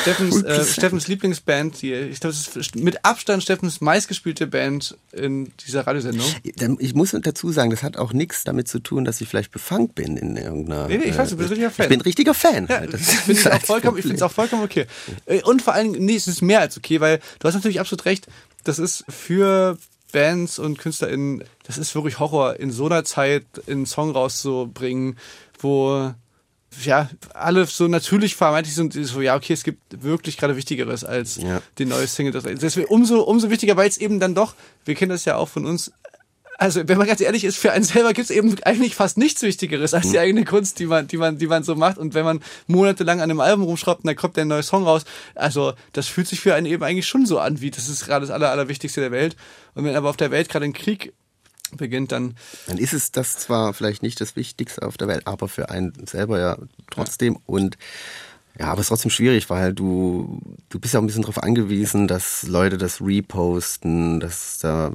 Steffens, 0.01 0.41
äh, 0.43 0.63
Steffens 0.65 1.07
Lieblingsband. 1.07 1.81
Die, 1.81 1.93
ich 1.93 2.19
glaube, 2.21 2.35
das 2.35 2.55
ist 2.55 2.75
mit 2.75 3.03
Abstand 3.03 3.43
Steffens 3.43 3.81
meistgespielte 3.81 4.47
Band 4.47 4.97
in 5.11 5.51
dieser 5.65 5.85
Radiosendung. 5.85 6.25
Ich 6.79 6.95
muss 6.95 7.11
dazu 7.11 7.51
sagen, 7.51 7.69
das 7.71 7.83
hat 7.83 7.97
auch 7.97 8.13
nichts 8.13 8.43
damit 8.45 8.67
zu 8.69 8.79
tun, 8.79 9.03
dass 9.03 9.19
ich 9.19 9.27
vielleicht 9.27 9.51
befangen 9.51 9.89
bin 9.89 10.15
in 10.15 10.37
irgendeiner. 10.37 10.87
Nee, 10.87 10.99
nee, 10.99 11.03
ich 11.05 11.17
weiß, 11.17 11.31
du 11.31 11.37
bist 11.37 11.49
ein 11.51 11.53
richtiger 11.53 11.71
Fan. 11.71 11.83
Ich 11.85 11.89
bin 11.89 11.99
ein 11.99 12.03
richtiger 12.03 12.33
Fan. 12.33 12.67
Ja, 12.69 12.85
Das 12.85 13.01
finde 13.01 13.21
ich 13.33 13.37
ist 13.39 13.47
auch 13.47 13.51
halt 13.51 13.63
vollkommen, 13.63 13.97
ich 13.97 14.03
Problem. 14.03 14.03
finde 14.03 14.15
es 14.15 14.21
auch 14.21 14.31
vollkommen 14.31 14.63
okay. 14.63 14.85
Äh, 15.25 15.41
Und 15.43 15.61
vor 15.61 15.73
allem, 15.73 15.91
nee, 15.91 16.15
es 16.15 16.27
ist 16.27 16.41
mehr 16.41 16.61
als 16.61 16.77
okay, 16.77 17.01
weil 17.01 17.19
du 17.39 17.47
hast 17.47 17.55
natürlich 17.55 17.79
absolut 17.81 18.05
recht, 18.05 18.27
das 18.63 18.79
ist 18.79 19.03
für 19.09 19.77
Bands 20.13 20.59
und 20.59 20.77
KünstlerInnen, 20.77 21.43
das 21.65 21.77
ist 21.79 21.93
wirklich 21.95 22.19
Horror, 22.19 22.59
in 22.59 22.71
so 22.71 22.85
einer 22.85 23.03
Zeit 23.03 23.45
einen 23.67 23.85
Song 23.87 24.11
rauszubringen, 24.11 25.17
wo 25.63 26.13
ja, 26.83 27.09
alle 27.33 27.65
so 27.65 27.87
natürlich 27.87 28.35
vermeintlich 28.35 28.75
sind, 28.75 28.93
so, 28.93 29.21
ja, 29.21 29.35
okay, 29.35 29.53
es 29.53 29.63
gibt 29.63 29.79
wirklich 30.03 30.37
gerade 30.37 30.55
Wichtigeres 30.57 31.03
als 31.03 31.35
Ja. 31.35 31.61
die 31.77 31.85
neue 31.85 32.07
Single. 32.07 32.31
Das 32.33 32.43
Deswegen 32.43 32.87
umso, 32.87 33.21
umso 33.21 33.49
wichtiger, 33.49 33.77
weil 33.77 33.87
es 33.87 33.97
eben 33.97 34.19
dann 34.19 34.35
doch, 34.35 34.55
wir 34.85 34.95
kennen 34.95 35.11
das 35.11 35.25
ja 35.25 35.35
auch 35.35 35.49
von 35.49 35.65
uns, 35.65 35.91
also 36.57 36.87
wenn 36.87 36.97
man 36.97 37.07
ganz 37.07 37.19
ehrlich 37.19 37.43
ist, 37.43 37.57
für 37.57 37.71
einen 37.71 37.83
selber 37.83 38.13
gibt 38.13 38.29
es 38.29 38.35
eben 38.35 38.55
eigentlich 38.63 38.95
fast 38.95 39.17
nichts 39.17 39.41
Wichtigeres 39.41 39.93
als 39.93 40.11
die 40.11 40.19
eigene 40.19 40.45
Kunst, 40.45 40.79
die 40.79 40.85
man, 40.85 41.07
die 41.07 41.17
man, 41.17 41.37
die 41.37 41.47
man 41.47 41.63
so 41.63 41.75
macht. 41.75 41.97
Und 41.97 42.13
wenn 42.13 42.23
man 42.25 42.41
monatelang 42.67 43.19
an 43.21 43.29
einem 43.29 43.39
Album 43.39 43.65
rumschraubt 43.65 44.03
und 44.03 44.07
dann 44.07 44.15
kommt 44.15 44.37
der 44.37 44.45
neue 44.45 44.63
Song 44.63 44.83
raus, 44.83 45.03
also 45.35 45.73
das 45.93 46.07
fühlt 46.07 46.27
sich 46.27 46.39
für 46.39 46.53
einen 46.53 46.67
eben 46.67 46.83
eigentlich 46.83 47.07
schon 47.07 47.25
so 47.25 47.39
an, 47.39 47.61
wie 47.61 47.71
das 47.71 47.89
ist 47.89 48.05
gerade 48.05 48.25
das 48.25 48.33
Aller, 48.33 48.51
Allerwichtigste 48.51 49.01
der 49.01 49.11
Welt. 49.11 49.35
Und 49.73 49.83
wenn 49.83 49.95
aber 49.95 50.09
auf 50.09 50.17
der 50.17 50.31
Welt 50.31 50.49
gerade 50.49 50.65
ein 50.65 50.73
Krieg 50.73 51.13
beginnt, 51.77 52.11
dann 52.11 52.35
Dann 52.67 52.77
ist 52.77 52.93
es 52.93 53.11
das 53.11 53.37
zwar 53.37 53.73
vielleicht 53.73 54.03
nicht 54.03 54.19
das 54.21 54.35
Wichtigste 54.35 54.83
auf 54.83 54.97
der 54.97 55.07
Welt, 55.07 55.27
aber 55.27 55.47
für 55.47 55.69
einen 55.69 55.93
selber 56.05 56.39
ja 56.39 56.57
trotzdem. 56.89 57.37
Und 57.45 57.77
ja, 58.59 58.67
aber 58.67 58.79
es 58.79 58.85
ist 58.85 58.89
trotzdem 58.89 59.09
schwierig, 59.09 59.49
weil 59.49 59.73
du, 59.73 60.39
du 60.69 60.79
bist 60.79 60.93
ja 60.93 60.99
auch 60.99 61.03
ein 61.03 61.07
bisschen 61.07 61.23
darauf 61.23 61.41
angewiesen, 61.41 62.07
dass 62.07 62.43
Leute 62.43 62.77
das 62.77 63.01
reposten, 63.01 64.19
dass 64.19 64.59
da 64.59 64.91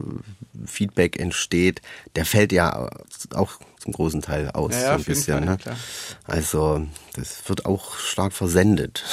Feedback 0.64 1.18
entsteht. 1.18 1.82
Der 2.14 2.24
fällt 2.24 2.52
ja 2.52 2.88
auch 3.34 3.58
zum 3.80 3.92
großen 3.92 4.22
Teil 4.22 4.50
aus, 4.50 4.74
Ja, 4.74 4.80
ja, 4.80 4.86
so 4.86 4.98
ein 4.98 5.04
bisschen. 5.04 5.44
Fall, 5.44 5.56
ne? 5.56 5.76
Also, 6.24 6.86
das 7.14 7.48
wird 7.48 7.66
auch 7.66 7.98
stark 7.98 8.32
versendet. 8.32 9.04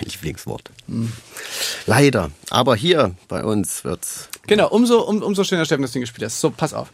Mein 0.00 0.10
Lieblingswort. 0.10 0.70
Hm. 0.86 1.12
Leider. 1.86 2.30
Aber 2.50 2.76
hier 2.76 3.14
bei 3.28 3.44
uns 3.44 3.84
wird's 3.84 4.28
Genau, 4.46 4.68
umso, 4.68 5.00
um, 5.00 5.22
umso 5.22 5.44
schöner 5.44 5.64
Steffen 5.64 5.82
das 5.82 5.92
Ding 5.92 6.02
gespielt 6.02 6.24
hast. 6.24 6.40
So, 6.40 6.50
pass 6.50 6.74
auf. 6.74 6.90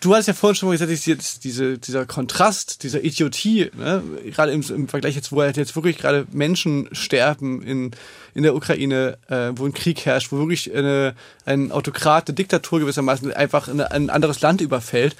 Du 0.00 0.14
hast 0.14 0.28
ja 0.28 0.34
vorhin 0.34 0.54
schon 0.54 0.68
mal 0.68 0.78
gesagt, 0.78 1.18
dass 1.18 1.40
diese, 1.40 1.76
dieser 1.76 2.06
Kontrast, 2.06 2.84
dieser 2.84 3.02
Idiotie, 3.02 3.70
ne, 3.76 4.00
gerade 4.26 4.52
im, 4.52 4.62
im 4.62 4.86
Vergleich 4.86 5.16
jetzt, 5.16 5.32
wo 5.32 5.40
halt 5.40 5.56
jetzt 5.56 5.74
wirklich 5.74 5.98
gerade 5.98 6.24
Menschen 6.30 6.88
sterben 6.92 7.62
in, 7.62 7.90
in 8.32 8.44
der 8.44 8.54
Ukraine, 8.54 9.18
äh, 9.28 9.50
wo 9.56 9.66
ein 9.66 9.74
Krieg 9.74 10.06
herrscht, 10.06 10.30
wo 10.30 10.38
wirklich 10.38 10.72
eine, 10.72 11.16
ein 11.46 11.72
Autokrat, 11.72 12.28
eine 12.28 12.36
Diktatur 12.36 12.78
gewissermaßen 12.78 13.32
einfach 13.32 13.66
eine, 13.66 13.90
ein 13.90 14.08
anderes 14.08 14.40
Land 14.40 14.60
überfällt. 14.60 15.16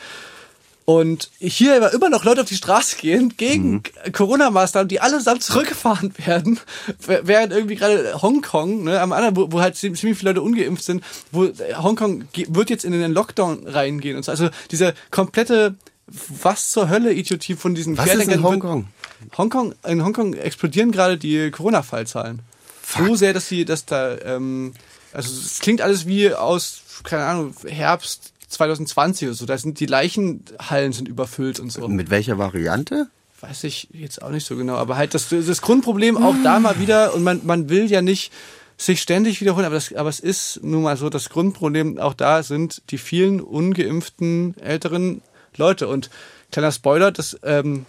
Und 0.88 1.30
hier 1.38 1.76
aber 1.76 1.92
immer 1.92 2.08
noch 2.08 2.24
Leute 2.24 2.40
auf 2.40 2.48
die 2.48 2.54
Straße 2.54 2.96
gehen 2.96 3.34
gegen 3.36 3.82
Corona-Maßnahmen, 4.10 4.88
die 4.88 5.00
allesamt 5.00 5.42
zurückgefahren 5.42 6.14
werden, 6.24 6.58
während 7.06 7.52
irgendwie 7.52 7.74
gerade 7.74 8.22
Hongkong, 8.22 8.84
ne, 8.84 8.98
am 8.98 9.12
anderen, 9.12 9.36
wo, 9.36 9.52
wo 9.52 9.60
halt 9.60 9.76
ziemlich 9.76 10.00
viele 10.00 10.30
Leute 10.30 10.40
ungeimpft 10.40 10.82
sind, 10.82 11.04
wo 11.30 11.44
äh, 11.44 11.74
Hongkong 11.74 12.24
wird 12.32 12.70
jetzt 12.70 12.86
in 12.86 12.92
den 12.92 13.12
Lockdown 13.12 13.66
reingehen 13.66 14.16
und 14.16 14.22
so. 14.24 14.30
Also 14.30 14.48
diese 14.70 14.94
komplette 15.10 15.74
was 16.06 16.70
zur 16.70 16.88
Hölle 16.88 17.12
Idiotie 17.12 17.54
von 17.54 17.74
diesen 17.74 17.98
Was 17.98 18.14
ist 18.14 18.26
in 18.26 18.42
Hongkong? 18.42 18.88
Hongkong, 19.36 19.74
in 19.86 20.02
Hongkong 20.02 20.32
explodieren 20.32 20.90
gerade 20.90 21.18
die 21.18 21.50
Corona-Fallzahlen. 21.50 22.38
So 22.82 23.14
sehr, 23.14 23.34
dass 23.34 23.46
sie, 23.46 23.66
dass 23.66 23.84
da, 23.84 24.16
ähm, 24.22 24.72
also 25.12 25.38
es 25.38 25.58
klingt 25.58 25.82
alles 25.82 26.06
wie 26.06 26.32
aus, 26.32 26.80
keine 27.04 27.24
Ahnung, 27.26 27.54
Herbst 27.66 28.32
2020 28.48 29.28
oder 29.28 29.34
so. 29.34 29.46
Da 29.46 29.58
sind 29.58 29.80
die 29.80 29.86
Leichenhallen 29.86 30.92
sind 30.92 31.08
überfüllt 31.08 31.60
und 31.60 31.70
so. 31.70 31.86
Mit 31.88 32.10
welcher 32.10 32.38
Variante? 32.38 33.08
Weiß 33.40 33.64
ich 33.64 33.88
jetzt 33.92 34.22
auch 34.22 34.30
nicht 34.30 34.46
so 34.46 34.56
genau. 34.56 34.74
Aber 34.74 34.96
halt 34.96 35.14
das, 35.14 35.28
das 35.28 35.62
Grundproblem 35.62 36.16
auch 36.16 36.34
da 36.42 36.58
mal 36.58 36.78
wieder, 36.80 37.14
und 37.14 37.22
man, 37.22 37.42
man 37.44 37.68
will 37.68 37.90
ja 37.90 38.02
nicht 38.02 38.32
sich 38.76 39.00
ständig 39.02 39.40
wiederholen, 39.40 39.66
aber, 39.66 39.74
das, 39.74 39.92
aber 39.92 40.08
es 40.08 40.20
ist 40.20 40.60
nun 40.62 40.82
mal 40.82 40.96
so, 40.96 41.10
das 41.10 41.30
Grundproblem 41.30 41.98
auch 41.98 42.14
da 42.14 42.42
sind 42.42 42.82
die 42.90 42.98
vielen 42.98 43.40
ungeimpften 43.40 44.56
älteren 44.58 45.20
Leute. 45.56 45.88
Und 45.88 46.10
kleiner 46.50 46.72
Spoiler, 46.72 47.12
das 47.12 47.38
ähm, 47.42 47.86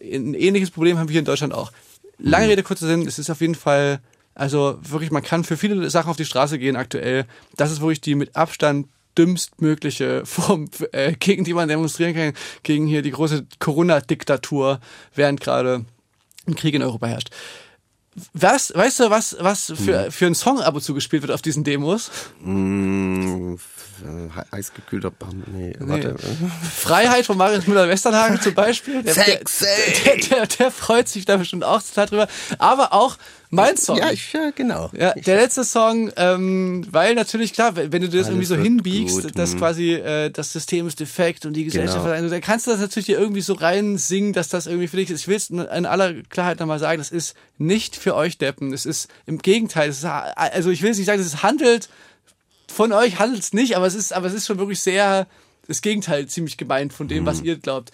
ein 0.00 0.34
ähnliches 0.34 0.70
Problem 0.70 0.98
haben 0.98 1.08
wir 1.08 1.12
hier 1.12 1.20
in 1.20 1.24
Deutschland 1.24 1.54
auch. 1.54 1.72
Lange 2.18 2.48
Rede, 2.48 2.62
kurzer 2.62 2.86
Sinn, 2.86 3.06
es 3.06 3.18
ist 3.18 3.30
auf 3.30 3.40
jeden 3.40 3.54
Fall, 3.54 4.00
also 4.34 4.78
wirklich, 4.82 5.10
man 5.10 5.22
kann 5.22 5.44
für 5.44 5.56
viele 5.56 5.88
Sachen 5.90 6.10
auf 6.10 6.16
die 6.16 6.24
Straße 6.24 6.58
gehen 6.58 6.76
aktuell. 6.76 7.26
Das 7.56 7.70
ist 7.70 7.80
wirklich 7.80 8.00
die 8.00 8.14
mit 8.14 8.36
Abstand 8.36 8.88
dümmstmögliche 9.18 10.22
Form, 10.24 10.70
äh, 10.92 11.12
gegen 11.18 11.44
die 11.44 11.54
man 11.54 11.68
demonstrieren 11.68 12.14
kann, 12.14 12.32
gegen 12.62 12.86
hier 12.86 13.02
die 13.02 13.10
große 13.10 13.46
Corona-Diktatur, 13.58 14.80
während 15.14 15.40
gerade 15.40 15.84
ein 16.46 16.54
Krieg 16.54 16.74
in 16.74 16.82
Europa 16.82 17.08
herrscht. 17.08 17.30
Was, 18.32 18.72
weißt 18.74 19.00
du, 19.00 19.10
was, 19.10 19.36
was 19.38 19.72
für, 19.76 20.10
für 20.10 20.26
ein 20.26 20.34
Song 20.34 20.60
ab 20.60 20.74
und 20.74 20.80
zu 20.80 20.94
gespielt 20.94 21.22
wird 21.22 21.32
auf 21.32 21.42
diesen 21.42 21.62
Demos? 21.62 22.10
Mmh, 22.40 23.58
äh, 24.04 24.56
eisgekühlter 24.56 25.10
Bam. 25.10 25.42
Nee, 25.46 25.74
warte. 25.78 26.16
Freiheit 26.76 27.26
von 27.26 27.36
Marius 27.36 27.66
Müller-Westernhagen 27.66 28.40
zum 28.40 28.54
Beispiel. 28.54 29.02
Der, 29.02 29.14
Sexy! 29.14 29.64
Der, 30.04 30.16
der, 30.16 30.26
der, 30.26 30.46
der 30.46 30.70
freut 30.70 31.08
sich 31.08 31.24
da 31.24 31.36
bestimmt 31.36 31.64
auch 31.64 31.82
total 31.82 32.06
drüber. 32.06 32.28
Aber 32.58 32.92
auch 32.92 33.16
mein 33.50 33.76
Song. 33.78 33.96
Ja, 33.96 34.10
ich, 34.10 34.32
ja, 34.32 34.50
genau. 34.54 34.90
Ja, 34.92 35.14
der 35.14 35.36
letzte 35.36 35.64
Song, 35.64 36.12
ähm, 36.16 36.86
weil 36.90 37.14
natürlich 37.14 37.54
klar, 37.54 37.76
wenn 37.76 37.90
du 37.90 38.08
das 38.08 38.14
Alles 38.14 38.28
irgendwie 38.28 38.44
so 38.44 38.56
hinbiegst, 38.56 39.22
gut, 39.22 39.38
dass 39.38 39.54
mhm. 39.54 39.58
quasi 39.58 39.94
äh, 39.94 40.30
das 40.30 40.52
System 40.52 40.86
ist 40.86 41.00
defekt 41.00 41.46
und 41.46 41.54
die 41.54 41.64
Gesellschaft, 41.64 42.04
Genau. 42.04 42.14
also, 42.14 42.28
dann 42.28 42.40
kannst 42.40 42.66
du 42.66 42.70
das 42.70 42.80
natürlich 42.80 43.06
dir 43.06 43.18
irgendwie 43.18 43.40
so 43.40 43.54
rein 43.54 43.96
singen, 43.96 44.34
dass 44.34 44.48
das 44.48 44.66
irgendwie 44.66 44.88
für 44.88 44.98
dich 44.98 45.10
ist. 45.10 45.22
Ich 45.22 45.28
will 45.28 45.36
es 45.36 45.48
in 45.48 45.86
aller 45.86 46.22
Klarheit 46.24 46.60
nochmal 46.60 46.78
sagen, 46.78 46.98
das 46.98 47.10
ist 47.10 47.34
nicht 47.56 47.96
für 47.96 48.14
euch 48.14 48.36
Deppen. 48.36 48.72
Es 48.72 48.84
ist 48.84 49.08
im 49.26 49.38
Gegenteil, 49.38 49.88
ist, 49.88 50.04
also 50.04 50.70
ich 50.70 50.82
will 50.82 50.90
es 50.90 50.98
nicht 50.98 51.06
sagen, 51.06 51.20
es 51.20 51.42
handelt 51.42 51.88
von 52.70 52.92
euch 52.92 53.18
handelt 53.18 53.42
es 53.42 53.52
nicht, 53.52 53.76
aber 53.76 53.86
es 53.86 53.94
ist, 53.94 54.12
aber 54.12 54.26
es 54.26 54.34
ist 54.34 54.46
schon 54.46 54.58
wirklich 54.58 54.80
sehr 54.80 55.26
das 55.66 55.82
Gegenteil 55.82 56.26
ziemlich 56.26 56.56
gemeint 56.56 56.92
von 56.92 57.08
dem, 57.08 57.26
was 57.26 57.40
ihr 57.42 57.56
glaubt. 57.56 57.90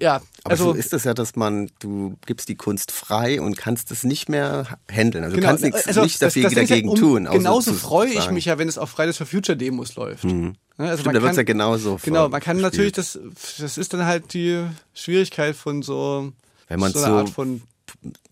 Ja, 0.00 0.18
Mhm. 0.18 0.24
Aber 0.44 0.50
also 0.50 0.64
so 0.64 0.72
ist 0.72 0.92
es 0.92 1.04
ja, 1.04 1.14
dass 1.14 1.36
man, 1.36 1.70
du 1.78 2.16
gibst 2.26 2.48
die 2.48 2.56
Kunst 2.56 2.90
frei 2.92 3.40
und 3.40 3.56
kannst 3.56 3.90
es 3.92 4.04
nicht 4.04 4.28
mehr 4.28 4.66
handeln. 4.92 5.24
Also 5.24 5.36
du 5.36 5.42
kannst 5.42 5.62
nichts, 5.64 5.86
also 5.86 6.02
nichts 6.02 6.18
das- 6.18 6.34
dafür 6.34 6.50
das 6.50 6.54
dagegen 6.68 6.88
um- 6.90 6.98
tun. 6.98 7.28
Genauso 7.30 7.72
freue 7.72 8.10
ich 8.12 8.30
mich 8.30 8.44
ja, 8.46 8.58
wenn 8.58 8.68
es 8.68 8.76
auf 8.76 8.90
Fridays 8.90 9.16
for 9.16 9.26
Future 9.26 9.56
Demos 9.56 9.94
läuft. 9.96 10.24
Ne, 10.24 10.54
Also 10.76 11.00
Stimmt, 11.02 11.16
da 11.16 11.22
wird's 11.22 11.36
ja 11.36 11.44
genauso 11.44 11.98
Genau, 12.02 12.28
man 12.28 12.40
kann 12.42 12.58
natürlich, 12.60 12.92
das, 12.92 13.18
das 13.58 13.78
ist 13.78 13.94
dann 13.94 14.04
halt 14.04 14.34
die 14.34 14.66
Schwierigkeit 14.94 15.54
von 15.56 15.82
so, 15.82 16.32
Wenn 16.68 16.80
man 16.80 16.92
so 16.92 16.98
so- 16.98 17.06
Art 17.06 17.30
von 17.30 17.62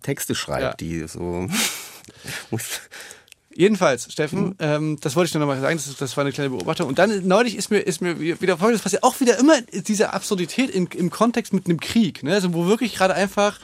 Texte 0.03 0.35
schreibt, 0.35 0.63
Ja. 0.63 0.75
die 0.75 1.07
so. 1.09 1.47
Jedenfalls, 3.55 4.11
Steffen, 4.13 4.45
Mhm. 4.45 4.55
ähm, 4.61 4.99
das 5.01 5.15
wollte 5.17 5.29
ich 5.29 5.35
nur 5.35 5.41
noch 5.41 5.55
mal 5.55 5.61
sagen, 5.61 5.77
das, 5.77 5.97
das 5.97 6.17
war 6.17 6.23
eine 6.25 6.33
kleine 6.33 6.51
Beobachtung. 6.51 6.89
Und 6.89 6.99
dann 6.99 7.27
neulich 7.27 7.57
ist 7.57 7.71
mir, 7.71 7.81
ist 7.81 8.01
mir 8.01 8.19
wieder 8.21 8.57
folgendes 8.59 8.83
passiert, 8.83 9.03
auch 9.03 9.21
wieder 9.21 9.39
immer 9.39 9.61
diese 9.63 10.13
Absurdität 10.13 10.71
in, 10.71 10.87
im 10.87 11.11
Kontext 11.11 11.53
mit 11.53 11.67
einem 11.67 11.81
Krieg, 11.81 12.23
ne? 12.23 12.35
also 12.35 12.53
wo 12.55 12.67
wirklich 12.67 12.95
gerade 12.95 13.15
einfach, 13.15 13.59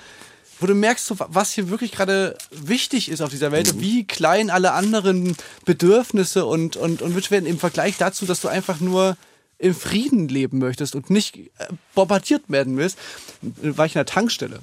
wo 0.60 0.66
du 0.66 0.74
merkst, 0.74 1.12
was 1.28 1.52
hier 1.52 1.70
wirklich 1.70 1.92
gerade 1.92 2.36
wichtig 2.50 3.08
ist 3.10 3.20
auf 3.20 3.30
dieser 3.30 3.52
Welt 3.52 3.74
Mhm. 3.74 3.80
wie 3.80 4.04
klein 4.04 4.50
alle 4.50 4.72
anderen 4.72 5.36
Bedürfnisse 5.64 6.44
und, 6.46 6.76
und, 6.76 7.00
und 7.00 7.14
Wünsche 7.14 7.30
werden 7.30 7.46
im 7.46 7.58
Vergleich 7.58 7.96
dazu, 7.96 8.26
dass 8.26 8.40
du 8.40 8.48
einfach 8.48 8.80
nur 8.80 9.16
im 9.60 9.74
Frieden 9.74 10.28
leben 10.28 10.58
möchtest 10.58 10.94
und 10.94 11.10
nicht 11.10 11.36
äh, 11.36 11.48
bombardiert 11.94 12.42
werden 12.48 12.76
willst, 12.76 12.98
war 13.40 13.86
ich 13.86 13.92
in 13.94 13.98
der 13.98 14.06
Tankstelle 14.06 14.60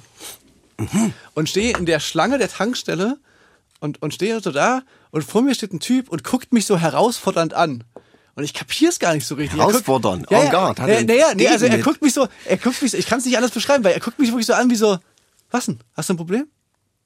und 1.34 1.48
stehe 1.48 1.76
in 1.76 1.86
der 1.86 2.00
Schlange 2.00 2.38
der 2.38 2.48
Tankstelle 2.48 3.16
und, 3.80 4.00
und 4.02 4.14
stehe 4.14 4.40
so 4.40 4.50
da 4.52 4.82
und 5.10 5.22
vor 5.22 5.42
mir 5.42 5.54
steht 5.54 5.72
ein 5.72 5.80
Typ 5.80 6.08
und 6.08 6.24
guckt 6.24 6.52
mich 6.52 6.66
so 6.66 6.78
herausfordernd 6.78 7.54
an. 7.54 7.84
Und 8.34 8.44
ich 8.44 8.52
kapier's 8.52 8.98
gar 8.98 9.14
nicht 9.14 9.26
so 9.26 9.34
richtig. 9.34 9.58
Er 9.58 9.64
guckt- 9.64 9.72
Herausfordern? 9.74 10.26
Ja, 10.30 10.38
Oh 10.40 10.44
ja, 10.44 10.50
Gott, 10.50 10.78
hat 10.80 10.88
ja, 10.88 10.94
er 10.94 10.98
einen 10.98 11.06
naja, 11.06 11.26
nee, 11.34 11.48
also 11.48 11.64
er 11.66 11.78
guckt 11.78 12.02
mich 12.02 12.12
so, 12.12 12.28
er 12.44 12.56
guckt 12.58 12.82
mich 12.82 12.90
so, 12.90 12.98
ich 12.98 13.06
kann 13.06 13.18
es 13.18 13.24
nicht 13.24 13.36
anders 13.36 13.50
beschreiben, 13.52 13.82
weil 13.84 13.92
er 13.94 14.00
guckt 14.00 14.18
mich 14.18 14.28
wirklich 14.30 14.46
so 14.46 14.52
an 14.52 14.68
wie 14.70 14.76
so, 14.76 14.98
was 15.50 15.66
denn? 15.66 15.78
Hast 15.94 16.08
du 16.10 16.14
ein 16.14 16.18
Problem? 16.18 16.46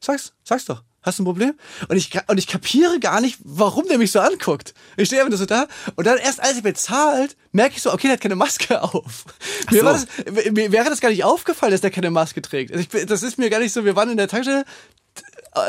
Sag's, 0.00 0.32
sag's 0.44 0.64
doch. 0.64 0.82
Hast 1.02 1.18
du 1.18 1.22
ein 1.22 1.26
Problem? 1.26 1.54
Und 1.88 1.96
ich, 1.96 2.10
und 2.26 2.36
ich 2.36 2.46
kapiere 2.46 3.00
gar 3.00 3.20
nicht, 3.22 3.38
warum 3.42 3.86
der 3.88 3.96
mich 3.96 4.12
so 4.12 4.20
anguckt. 4.20 4.74
Ich 4.98 5.06
stehe 5.06 5.24
einfach 5.24 5.38
so 5.38 5.46
da 5.46 5.66
und 5.96 6.06
dann 6.06 6.18
erst 6.18 6.40
als 6.42 6.56
er 6.56 6.62
bezahlt, 6.62 7.36
merke 7.52 7.76
ich 7.76 7.82
so, 7.82 7.90
okay, 7.92 8.08
der 8.08 8.14
hat 8.14 8.20
keine 8.20 8.34
Maske 8.36 8.82
auf. 8.82 9.24
Mir, 9.70 9.78
so. 9.80 9.84
war 9.86 9.92
das, 9.94 10.06
mir 10.52 10.72
wäre 10.72 10.90
das 10.90 11.00
gar 11.00 11.08
nicht 11.10 11.24
aufgefallen, 11.24 11.72
dass 11.72 11.80
der 11.80 11.90
keine 11.90 12.10
Maske 12.10 12.42
trägt. 12.42 12.72
Also 12.72 12.84
ich, 12.92 13.06
das 13.06 13.22
ist 13.22 13.38
mir 13.38 13.48
gar 13.50 13.60
nicht 13.60 13.72
so, 13.72 13.84
wir 13.84 13.94
waren 13.96 14.10
in 14.10 14.16
der 14.18 14.28
Tankstelle, 14.28 14.64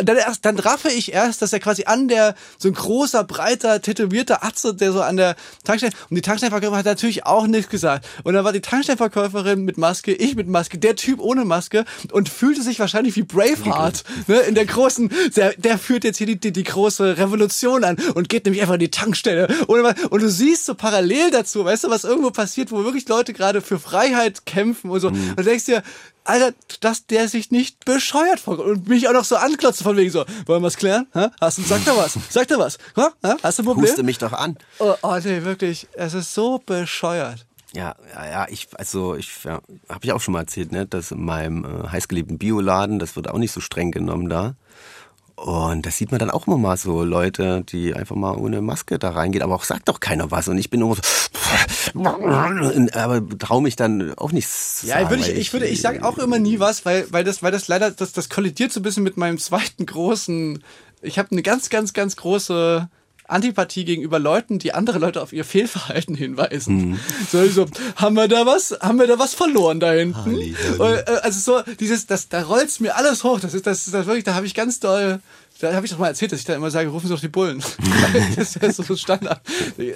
dann 0.04 0.18
erst, 0.18 0.46
dann 0.46 0.60
raffe 0.60 0.90
ich 0.90 1.12
erst, 1.12 1.42
dass 1.42 1.54
er 1.54 1.60
quasi 1.60 1.86
an 1.86 2.08
der, 2.08 2.36
so 2.58 2.68
ein 2.68 2.74
großer, 2.74 3.24
breiter, 3.24 3.82
tätowierter 3.82 4.44
Atze, 4.44 4.76
der 4.76 4.92
so 4.92 5.02
an 5.02 5.18
der 5.18 5.36
Tankstelle, 5.64 5.94
und 6.10 6.16
die 6.16 6.22
Tankstellenverkäuferin 6.22 6.80
hat 6.80 6.86
natürlich 6.86 7.26
auch 7.26 7.48
nichts 7.48 7.70
gesagt. 7.70 8.08
Und 8.24 8.34
dann 8.34 8.46
war 8.46 8.54
die 8.54 8.62
Tankstellenverkäuferin 8.62 9.66
mit 9.66 9.78
Maske, 9.78 10.14
ich 10.14 10.36
mit 10.36 10.48
Maske, 10.48 10.78
der 10.78 10.96
Typ 10.96 11.20
ohne 11.20 11.46
Maske 11.46 11.86
und 12.12 12.30
fühlte 12.30 12.62
sich 12.62 12.80
wahrscheinlich 12.80 13.16
wie 13.16 13.24
Braveheart, 13.24 14.04
ne, 14.28 14.40
in 14.42 14.56
der 14.56 14.66
großen, 14.66 15.12
der, 15.36 15.54
der 15.54 15.80
führt 15.80 16.04
jetzt 16.04 16.18
hier 16.18 16.28
die, 16.28 16.40
die, 16.40 16.52
die 16.52 16.64
große 16.64 17.18
Revolution 17.18 17.84
an 17.84 17.98
und 18.14 18.30
geht 18.30 18.46
nämlich 18.46 18.62
einfach 18.62 18.76
in 18.76 18.82
die 18.82 18.92
Tankstelle. 18.92 19.48
Und, 19.66 19.82
und 20.10 20.22
du 20.22 20.30
siehst 20.30 20.66
so 20.66 20.76
parallel 20.76 21.32
dazu, 21.32 21.66
weißt 21.66 21.86
du, 21.86 21.90
was 21.90 22.04
irgendwo 22.04 22.30
passiert, 22.30 22.72
wo 22.72 22.84
wirklich 22.84 23.08
Leute 23.08 23.34
gerade 23.34 23.62
für 23.62 23.80
Freiheit 23.80 24.46
kämpfen 24.46 24.92
und 24.92 25.00
so. 25.00 25.10
Mhm. 25.10 25.30
Und 25.30 25.40
du 25.40 25.44
denkst 25.44 25.66
dir, 25.66 25.82
Alter, 26.24 26.54
dass 26.82 27.08
der 27.08 27.28
sich 27.28 27.52
nicht 27.52 27.84
bescheuert 27.86 28.40
vorkommt 28.40 28.70
und 28.70 28.88
mich 28.88 29.08
auch 29.08 29.14
noch 29.14 29.24
so 29.24 29.36
anklotzt 29.36 29.84
von 29.84 29.98
wegen 29.98 30.12
so, 30.12 30.26
wollen 30.46 30.62
wir 30.62 30.68
es 30.68 30.78
klären? 30.78 31.08
Ha? 31.16 31.32
Hast 31.42 31.58
du, 31.58 31.64
sag 31.64 31.84
da 31.86 31.98
was, 31.98 32.18
sag 32.30 32.48
da 32.48 32.60
was, 32.60 32.78
ha? 32.96 33.12
hast 33.44 33.60
du 33.60 33.64
ein 33.64 33.66
Problem? 33.66 33.86
Huste 33.86 34.04
mich 34.04 34.20
doch 34.20 34.34
an. 34.34 34.58
Oh, 34.80 34.94
oh 35.02 35.18
nee, 35.24 35.44
wirklich, 35.44 35.88
es 35.94 36.14
ist 36.14 36.34
so 36.34 36.60
bescheuert. 36.64 37.46
Ja, 37.74 37.96
ja, 38.14 38.30
ja, 38.30 38.48
ich, 38.50 38.68
also 38.78 39.16
ich, 39.16 39.46
ja, 39.46 39.62
habe 39.88 40.04
ich 40.04 40.12
auch 40.12 40.20
schon 40.20 40.34
mal 40.34 40.42
erzählt, 40.42 40.72
ne, 40.72 40.86
dass 40.86 41.12
in 41.12 41.24
meinem 41.24 41.64
äh, 41.64 41.88
heißgeliebten 41.88 42.38
Bioladen, 42.38 43.00
das 43.00 43.16
wird 43.16 43.30
auch 43.30 43.38
nicht 43.38 43.54
so 43.54 43.62
streng 43.62 43.92
genommen 43.92 44.30
da. 44.30 44.56
Und 45.42 45.86
das 45.88 45.98
sieht 45.98 46.12
man 46.12 46.20
dann 46.20 46.30
auch 46.30 46.46
immer 46.46 46.58
mal 46.58 46.78
so 46.78 47.04
Leute, 47.04 47.64
die 47.64 47.96
einfach 47.96 48.16
mal 48.16 48.36
ohne 48.36 48.62
Maske 48.62 49.00
da 49.00 49.10
reingehen, 49.10 49.42
aber 49.42 49.56
auch 49.56 49.64
sagt 49.64 49.90
doch 49.90 50.00
keiner 50.00 50.30
was. 50.30 50.48
Und 50.50 50.58
ich 50.60 50.70
bin 50.70 50.82
immer 50.82 50.96
so, 50.96 51.02
aber 52.94 53.22
traue 53.38 53.62
mich 53.62 53.76
dann 53.76 54.14
auch 54.16 54.32
nichts. 54.32 54.84
Ja, 54.86 54.96
sagen, 54.96 55.10
würde 55.10 55.24
ich, 55.24 55.38
ich 55.38 55.54
würde, 55.54 55.68
ich 55.68 55.82
sage 55.82 56.04
auch 56.04 56.18
immer 56.18 56.40
nie 56.40 56.60
was, 56.60 56.86
weil, 56.86 57.06
weil 57.12 57.24
das, 57.24 57.44
weil 57.44 57.52
das 57.52 57.68
leider, 57.68 57.92
das, 57.92 58.12
das 58.14 58.30
kollidiert 58.30 58.72
so 58.72 58.80
ein 58.80 58.84
bisschen 58.84 59.04
mit 59.04 59.18
meinem 59.18 59.38
zweiten 59.38 59.86
großen. 59.86 60.64
Ich 61.02 61.18
habe 61.18 61.32
eine 61.32 61.42
ganz, 61.42 61.70
ganz, 61.70 61.94
ganz 61.94 62.16
große 62.16 62.90
Antipathie 63.32 63.86
gegenüber 63.86 64.20
Leuten, 64.20 64.60
die 64.60 64.74
andere 64.74 65.00
Leute 65.00 65.22
auf 65.22 65.34
ihr 65.34 65.46
Fehlverhalten 65.46 66.16
hinweisen. 66.16 66.92
Mhm. 66.92 67.00
So, 67.32 67.48
so, 67.48 67.66
haben 67.96 68.16
wir 68.16 68.28
da 68.28 68.46
was, 68.46 68.78
haben 68.82 69.00
wir 69.00 69.08
da 69.08 69.18
was 69.18 69.34
verloren 69.34 69.80
da 69.80 69.94
hinten? 69.94 70.36
Halli, 70.36 70.56
Halli. 70.80 71.00
Äh, 71.00 71.20
also 71.22 71.40
so, 71.40 71.74
dieses, 71.80 72.08
das, 72.08 72.30
da 72.30 72.44
rollt's 72.44 72.80
mir 72.80 72.96
alles 72.98 73.24
hoch. 73.24 73.40
Das 73.40 73.54
ist, 73.54 73.66
das, 73.66 73.86
das 73.86 74.06
wirklich, 74.06 74.26
da 74.26 74.36
habe 74.36 74.46
ich 74.46 74.54
ganz 74.54 74.80
doll, 74.80 75.22
da 75.62 75.74
habe 75.74 75.86
ich 75.86 75.92
doch 75.92 76.00
mal 76.00 76.08
erzählt, 76.08 76.32
dass 76.32 76.40
ich 76.40 76.46
da 76.46 76.56
immer 76.56 76.72
sage, 76.72 76.90
rufen 76.90 77.08
Sie 77.08 77.14
doch 77.14 77.22
die 77.22 77.28
Bullen. 77.28 77.64
das 78.36 78.56
ist 78.56 78.76
so 78.76 78.96
Standard. 78.96 79.42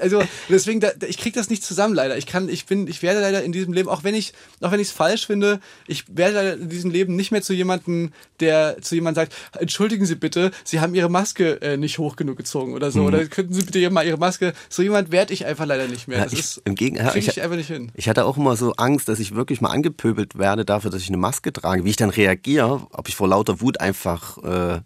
Also 0.01 0.23
deswegen, 0.49 0.80
da, 0.80 0.91
ich 1.08 1.17
kriege 1.17 1.38
das 1.38 1.49
nicht 1.49 1.63
zusammen 1.63 1.95
leider. 1.95 2.17
Ich 2.17 2.28
kann, 2.28 2.49
ich 2.49 2.65
bin, 2.65 2.88
ich 2.88 3.01
werde 3.01 3.19
leider 3.19 3.43
in 3.43 3.51
diesem 3.51 3.73
Leben, 3.73 3.89
auch 3.89 4.04
wenn 4.04 4.15
ich, 4.15 4.34
auch 4.62 4.71
wenn 4.71 4.80
ich 4.80 4.88
es 4.89 4.93
falsch 4.93 5.25
finde, 5.25 5.60
ich 5.88 6.06
werde 6.15 6.36
leider 6.36 6.54
in 6.54 6.69
diesem 6.69 6.91
Leben 6.91 7.15
nicht 7.15 7.32
mehr 7.32 7.41
zu 7.41 7.54
jemandem, 7.54 8.12
der 8.39 8.78
zu 8.82 8.95
jemandem 8.95 9.23
sagt, 9.23 9.36
entschuldigen 9.60 10.06
Sie 10.06 10.15
bitte, 10.15 10.51
Sie 10.63 10.80
haben 10.80 10.93
Ihre 10.93 11.10
Maske 11.10 11.62
äh, 11.62 11.78
nicht 11.78 11.97
hoch 11.97 12.15
genug 12.15 12.38
gezogen 12.38 12.73
oder 12.73 12.91
so. 12.91 12.99
Mhm. 12.99 13.08
Oder 13.08 13.25
könnten 13.25 13.54
Sie 13.54 13.63
bitte 13.63 13.89
mal 13.89 14.06
Ihre 14.06 14.17
Maske. 14.17 14.54
So 14.69 14.84
jemand 14.84 15.12
werde 15.12 15.34
ich 15.34 15.45
einfach 15.45 15.65
leider 15.65 15.88
nicht 15.88 16.08
mehr. 16.08 16.19
Ja, 16.19 16.25
ich, 16.28 16.39
ist, 16.39 16.62
im 16.65 16.75
Gegenteil, 16.75 17.17
ich, 17.17 17.28
ich 17.28 17.41
einfach 17.41 17.58
nicht 17.58 17.67
hin. 17.67 17.91
Ich 17.95 18.08
hatte 18.08 18.25
auch 18.25 18.38
immer 18.38 18.56
so 18.56 18.73
Angst, 18.73 19.10
dass 19.10 19.19
ich 19.19 19.36
wirklich 19.36 19.62
mal 19.62 19.69
angepöbelt 19.69 20.38
werde 20.38 20.65
dafür, 20.65 20.91
dass 20.91 21.01
ich 21.01 21.10
eine 21.10 21.17
Maske 21.17 21.51
trage. 21.51 21.86
Wie 21.86 21.89
ich 21.89 21.95
dann 21.95 22.10
reagiere, 22.10 22.88
ob 22.91 23.08
ich 23.08 23.15
vor 23.15 23.28
lauter 23.28 23.62
Wut 23.62 23.80
einfach 23.80 24.38
äh, 24.43 24.82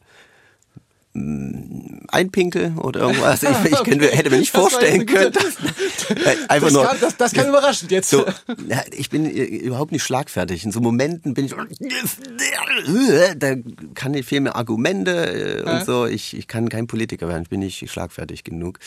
einpinkel 1.14 2.74
oder 2.78 3.02
irgendwas. 3.02 3.44
Ich, 3.50 3.72
ich 3.72 3.84
könnte, 3.84 4.08
hätte 4.08 4.30
mir 4.30 4.38
nicht 4.38 4.52
vorstellen 4.52 5.06
können. 5.06 5.34
Einfach 6.48 6.68
das 6.68 6.74
nur. 6.74 6.86
Kann, 6.86 6.98
das, 7.02 7.18
das 7.18 7.34
kann 7.34 7.48
überraschend 7.48 7.92
jetzt. 7.92 8.10
So, 8.10 8.26
ich 8.92 9.10
bin 9.10 9.26
überhaupt 9.26 9.92
nicht 9.92 10.04
schlagfertig. 10.04 10.64
In 10.64 10.72
so 10.72 10.82
Momenten 10.82 11.34
bin 11.34 11.46
ich, 11.46 11.56
da 13.36 13.56
kann 13.96 14.14
ich 14.14 14.26
viel 14.26 14.42
mehr 14.42 14.56
Argumente 14.56 15.64
äh, 15.66 15.70
und 15.70 15.86
so. 15.86 16.06
Ich, 16.06 16.38
ich 16.38 16.48
kann 16.48 16.70
kein 16.70 16.88
Politiker 16.88 17.28
werden. 17.28 17.44
Ich 17.44 17.50
bin 17.50 17.60
nicht 17.60 17.90
schlagfertig 17.90 18.44
genug. 18.44 18.80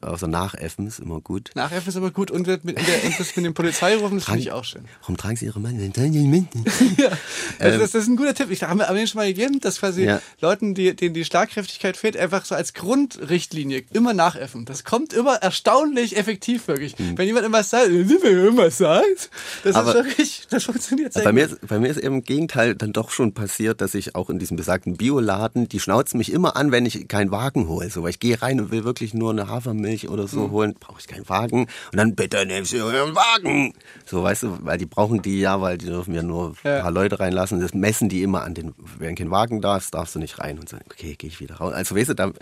Außer 0.00 0.28
Nachäffen 0.28 0.86
ist 0.86 1.00
immer 1.00 1.20
gut. 1.20 1.50
Nachäffen 1.54 1.88
ist 1.88 1.96
immer 1.96 2.10
gut 2.10 2.30
und 2.30 2.46
mit, 2.46 2.64
mit, 2.64 2.78
der, 2.78 2.84
das 3.18 3.34
mit 3.34 3.44
dem 3.44 3.54
Polizeirufen, 3.54 4.18
das 4.18 4.26
finde 4.26 4.40
ich 4.40 4.52
auch 4.52 4.64
schön. 4.64 4.84
Warum 5.00 5.16
tragen 5.16 5.36
Sie 5.36 5.46
Ihre 5.46 5.60
Mann? 5.60 5.78
ja, 6.96 7.10
also 7.58 7.78
das, 7.78 7.90
das, 7.92 8.02
ist 8.02 8.08
ein 8.08 8.16
guter 8.16 8.34
Tipp. 8.34 8.50
Ich 8.50 8.62
habe 8.62 8.76
mir 8.76 9.06
schon 9.06 9.18
mal 9.18 9.26
gegeben, 9.26 9.60
dass 9.60 9.80
quasi 9.80 10.04
ja. 10.04 10.20
Leuten, 10.40 10.74
die, 10.74 10.94
denen 10.94 11.14
die 11.14 11.24
Schlag 11.24 11.47
Schlagkräftigkeit 11.48 11.96
fehlt, 11.96 12.16
einfach 12.16 12.44
so 12.44 12.54
als 12.54 12.74
Grundrichtlinie 12.74 13.82
immer 13.92 14.14
nachäffen. 14.14 14.64
Das 14.64 14.84
kommt 14.84 15.12
immer 15.12 15.36
erstaunlich 15.36 16.16
effektiv 16.16 16.68
wirklich. 16.68 16.98
Mhm. 16.98 17.18
Wenn 17.18 17.26
jemand 17.26 17.46
immer 17.46 17.62
sagt, 17.62 17.88
immer 17.88 18.70
sagt, 18.70 19.30
das 19.64 19.74
Aber 19.74 19.90
ist 19.90 19.94
wirklich, 19.94 20.46
das 20.50 20.64
funktioniert 20.64 21.12
sehr 21.12 21.24
bei 21.24 21.32
Mir, 21.32 21.48
bei 21.66 21.78
mir 21.78 21.88
ist 21.88 21.98
eben 21.98 22.16
im 22.16 22.24
Gegenteil 22.24 22.74
dann 22.74 22.92
doch 22.92 23.10
schon 23.10 23.32
passiert, 23.34 23.80
dass 23.80 23.94
ich 23.94 24.14
auch 24.14 24.30
in 24.30 24.38
diesem 24.38 24.56
besagten 24.56 24.96
Bioladen, 24.96 25.68
die 25.68 25.80
schnauzen 25.80 26.18
mich 26.18 26.32
immer 26.32 26.56
an, 26.56 26.72
wenn 26.72 26.86
ich 26.86 27.08
keinen 27.08 27.30
Wagen 27.30 27.68
hole. 27.68 27.90
So, 27.90 28.02
weil 28.02 28.10
ich 28.10 28.20
gehe 28.20 28.40
rein 28.40 28.60
und 28.60 28.70
will 28.70 28.84
wirklich 28.84 29.14
nur 29.14 29.30
eine 29.30 29.48
Hafermilch 29.48 30.08
oder 30.08 30.28
so 30.28 30.48
mhm. 30.48 30.50
holen, 30.50 30.74
brauche 30.78 31.00
ich 31.00 31.06
keinen 31.06 31.28
Wagen. 31.28 31.62
Und 31.92 31.96
dann 31.96 32.14
bitte 32.14 32.44
nehmen 32.46 32.66
Sie 32.66 32.80
euren 32.80 33.14
Wagen. 33.14 33.74
So, 34.04 34.22
weißt 34.22 34.44
du, 34.44 34.58
weil 34.62 34.78
die 34.78 34.86
brauchen 34.86 35.22
die 35.22 35.40
ja, 35.40 35.60
weil 35.60 35.78
die 35.78 35.86
dürfen 35.86 36.14
ja 36.14 36.22
nur 36.22 36.54
ein 36.62 36.82
paar 36.82 36.90
Leute 36.90 37.20
reinlassen. 37.20 37.60
Das 37.60 37.74
messen 37.74 38.08
die 38.08 38.22
immer 38.22 38.42
an 38.42 38.54
den, 38.54 38.74
wenn 38.98 39.14
kein 39.14 39.30
Wagen 39.30 39.60
da 39.60 39.76
ist, 39.76 39.94
darfst 39.94 40.14
du 40.14 40.18
nicht 40.18 40.38
rein. 40.38 40.58
Und 40.58 40.68
sagen, 40.68 40.84
okay, 40.90 41.14
gehe 41.16 41.28
ich 41.28 41.37
wieder 41.40 41.56
raus. 41.56 41.72
Also 41.72 41.96
weißt 41.96 42.10
du, 42.10 42.14
da 42.14 42.32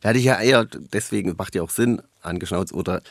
werde 0.00 0.18
ich 0.18 0.24
ja 0.24 0.40
eher, 0.40 0.64
deswegen 0.64 1.34
macht 1.36 1.54
ja 1.54 1.62
auch 1.62 1.70
Sinn, 1.70 2.02
angeschnauzt. 2.22 2.72
Oder 2.72 3.02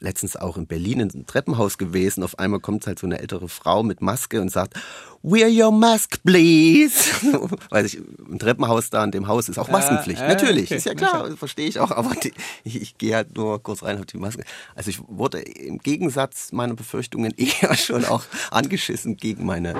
letztens 0.00 0.36
auch 0.36 0.56
in 0.56 0.66
Berlin 0.66 1.00
in 1.00 1.10
einem 1.10 1.26
Treppenhaus 1.26 1.78
gewesen. 1.78 2.22
Auf 2.22 2.38
einmal 2.38 2.60
kommt 2.60 2.86
halt 2.86 2.98
so 2.98 3.06
eine 3.06 3.18
ältere 3.20 3.48
Frau 3.48 3.82
mit 3.82 4.00
Maske 4.00 4.40
und 4.40 4.50
sagt, 4.50 4.74
Wear 5.22 5.48
your 5.48 5.72
mask, 5.72 6.22
please. 6.22 7.10
Weiß 7.70 7.86
ich, 7.86 7.96
im 7.96 8.38
Treppenhaus 8.38 8.90
da 8.90 9.02
in 9.02 9.10
dem 9.10 9.26
Haus 9.26 9.48
ist 9.48 9.58
auch 9.58 9.68
Maskenpflicht. 9.68 10.20
Ja, 10.20 10.28
Natürlich, 10.28 10.66
okay. 10.66 10.76
ist 10.76 10.86
ja 10.86 10.94
klar, 10.94 11.36
verstehe 11.36 11.66
ich 11.66 11.80
auch. 11.80 11.90
Aber 11.90 12.14
die, 12.14 12.32
ich, 12.62 12.80
ich 12.80 12.98
gehe 12.98 13.16
halt 13.16 13.36
nur 13.36 13.60
kurz 13.62 13.82
rein 13.82 13.98
auf 13.98 14.06
die 14.06 14.18
Maske. 14.18 14.44
Also 14.74 14.90
ich 14.90 15.00
wurde 15.08 15.40
im 15.40 15.78
Gegensatz 15.78 16.52
meiner 16.52 16.74
Befürchtungen 16.74 17.34
eher 17.36 17.76
schon 17.76 18.04
auch 18.04 18.24
angeschissen 18.50 19.16
gegen 19.16 19.46
meine 19.46 19.74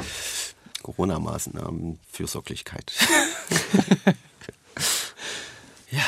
Corona-Maßnahmen, 0.83 1.98
Fürsorglichkeit. 2.11 2.92
Ja. 5.91 6.03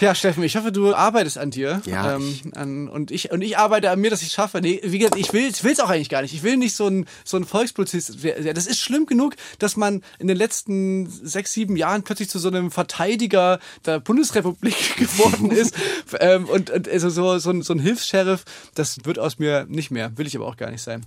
Ja, 0.00 0.14
Steffen, 0.14 0.42
ich 0.42 0.56
hoffe, 0.56 0.72
du 0.72 0.94
arbeitest 0.94 1.38
an 1.38 1.50
dir. 1.50 1.80
Ja. 1.86 2.16
Ähm, 2.16 2.40
an, 2.54 2.88
und, 2.88 3.10
ich, 3.10 3.30
und 3.30 3.42
ich 3.42 3.56
arbeite 3.58 3.90
an 3.90 4.00
mir, 4.00 4.10
dass 4.10 4.22
ich 4.22 4.28
es 4.28 4.34
schaffe. 4.34 4.60
Nee, 4.60 4.80
wie 4.84 4.98
gesagt, 4.98 5.16
ich 5.16 5.32
will 5.32 5.46
es 5.48 5.80
auch 5.80 5.88
eigentlich 5.88 6.08
gar 6.08 6.22
nicht. 6.22 6.34
Ich 6.34 6.42
will 6.42 6.56
nicht 6.56 6.74
so 6.74 6.88
ein, 6.88 7.06
so 7.24 7.36
ein 7.36 7.44
Volkspolizist. 7.44 8.18
Das 8.54 8.66
ist 8.66 8.80
schlimm 8.80 9.06
genug, 9.06 9.36
dass 9.58 9.76
man 9.76 10.02
in 10.18 10.26
den 10.26 10.36
letzten 10.36 11.08
sechs, 11.08 11.52
sieben 11.52 11.76
Jahren 11.76 12.02
plötzlich 12.02 12.28
zu 12.28 12.38
so 12.38 12.48
einem 12.48 12.70
Verteidiger 12.70 13.60
der 13.86 14.00
Bundesrepublik 14.00 14.96
geworden 14.96 15.50
ist. 15.50 15.74
ähm, 16.20 16.46
und, 16.46 16.70
und 16.70 16.88
also 16.88 17.08
so, 17.08 17.38
so, 17.38 17.50
ein, 17.50 17.62
so 17.62 17.72
ein 17.72 17.78
Hilfs-Sheriff, 17.78 18.44
das 18.74 19.04
wird 19.04 19.18
aus 19.18 19.38
mir 19.38 19.64
nicht 19.68 19.90
mehr. 19.90 20.16
Will 20.18 20.26
ich 20.26 20.36
aber 20.36 20.46
auch 20.46 20.56
gar 20.56 20.70
nicht 20.70 20.82
sein. 20.82 21.06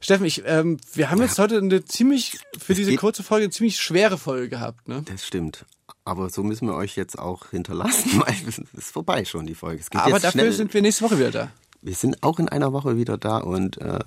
Steffen, 0.00 0.24
ich, 0.24 0.42
ähm, 0.46 0.78
wir 0.94 1.10
haben 1.10 1.20
jetzt 1.20 1.38
heute 1.38 1.58
eine 1.58 1.84
ziemlich, 1.84 2.38
für 2.58 2.74
diese 2.74 2.94
kurze 2.96 3.22
Folge, 3.22 3.44
eine 3.44 3.52
ziemlich 3.52 3.76
schwere 3.76 4.16
Folge 4.16 4.48
gehabt. 4.48 4.88
Ne? 4.88 5.02
Das 5.04 5.26
stimmt. 5.26 5.66
Aber 6.04 6.30
so 6.30 6.42
müssen 6.42 6.66
wir 6.66 6.74
euch 6.74 6.96
jetzt 6.96 7.18
auch 7.18 7.50
hinterlassen, 7.50 8.22
weil 8.26 8.34
es 8.46 8.58
ist 8.58 8.90
vorbei 8.90 9.24
schon 9.24 9.46
die 9.46 9.54
Folge. 9.54 9.82
Aber 9.94 10.18
dafür 10.18 10.30
schnell. 10.30 10.52
sind 10.52 10.74
wir 10.74 10.82
nächste 10.82 11.04
Woche 11.04 11.18
wieder 11.18 11.30
da. 11.30 11.52
Wir 11.82 11.94
sind 11.94 12.22
auch 12.22 12.38
in 12.38 12.48
einer 12.48 12.72
Woche 12.72 12.96
wieder 12.96 13.16
da 13.16 13.38
und 13.38 13.78
äh, 13.78 13.98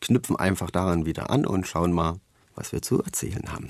knüpfen 0.00 0.36
einfach 0.36 0.70
daran 0.70 1.06
wieder 1.06 1.30
an 1.30 1.46
und 1.46 1.66
schauen 1.66 1.92
mal, 1.92 2.20
was 2.54 2.72
wir 2.72 2.82
zu 2.82 3.02
erzählen 3.02 3.42
haben. 3.50 3.68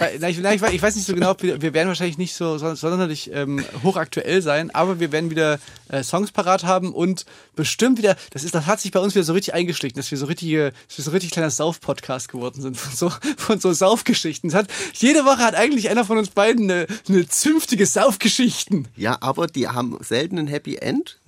Ja, 0.00 0.28
ich, 0.28 0.38
ich, 0.38 0.44
ich, 0.44 0.62
ich, 0.62 0.82
weiß 0.82 0.96
nicht 0.96 1.06
so 1.06 1.14
genau, 1.14 1.34
wir, 1.40 1.60
wir 1.60 1.74
werden 1.74 1.88
wahrscheinlich 1.88 2.18
nicht 2.18 2.34
so 2.34 2.56
sonderlich 2.58 3.30
ähm, 3.32 3.64
hochaktuell 3.82 4.40
sein, 4.40 4.70
aber 4.70 5.00
wir 5.00 5.12
werden 5.12 5.30
wieder 5.30 5.58
äh, 5.88 6.02
Songs 6.02 6.32
parat 6.32 6.64
haben 6.64 6.92
und 6.92 7.26
bestimmt 7.56 7.98
wieder, 7.98 8.16
das 8.30 8.44
ist, 8.44 8.54
das 8.54 8.66
hat 8.66 8.80
sich 8.80 8.90
bei 8.90 9.00
uns 9.00 9.14
wieder 9.14 9.24
so 9.24 9.34
richtig 9.34 9.54
eingeschlichen, 9.54 9.96
dass 9.96 10.10
wir 10.10 10.18
so 10.18 10.26
richtige, 10.26 10.72
dass 10.88 10.98
wir 10.98 11.04
so 11.04 11.10
richtig 11.10 11.30
kleiner 11.30 11.50
Sauf-Podcast 11.50 12.30
geworden 12.30 12.62
sind 12.62 12.76
von 12.76 12.92
so, 12.94 13.12
von 13.36 13.60
so 13.60 13.72
Saufgeschichten. 13.72 14.48
Es 14.48 14.54
hat, 14.54 14.68
jede 14.94 15.24
Woche 15.24 15.38
hat 15.38 15.54
eigentlich 15.54 15.90
einer 15.90 16.04
von 16.04 16.18
uns 16.18 16.30
beiden 16.30 16.70
eine, 16.70 16.86
eine 17.08 17.28
zünftige 17.28 17.86
Saufgeschichten. 17.86 18.88
Ja, 18.96 19.18
aber 19.20 19.46
die 19.46 19.68
haben 19.68 19.98
selten 20.00 20.38
ein 20.38 20.46
Happy 20.46 20.76
End, 20.76 21.18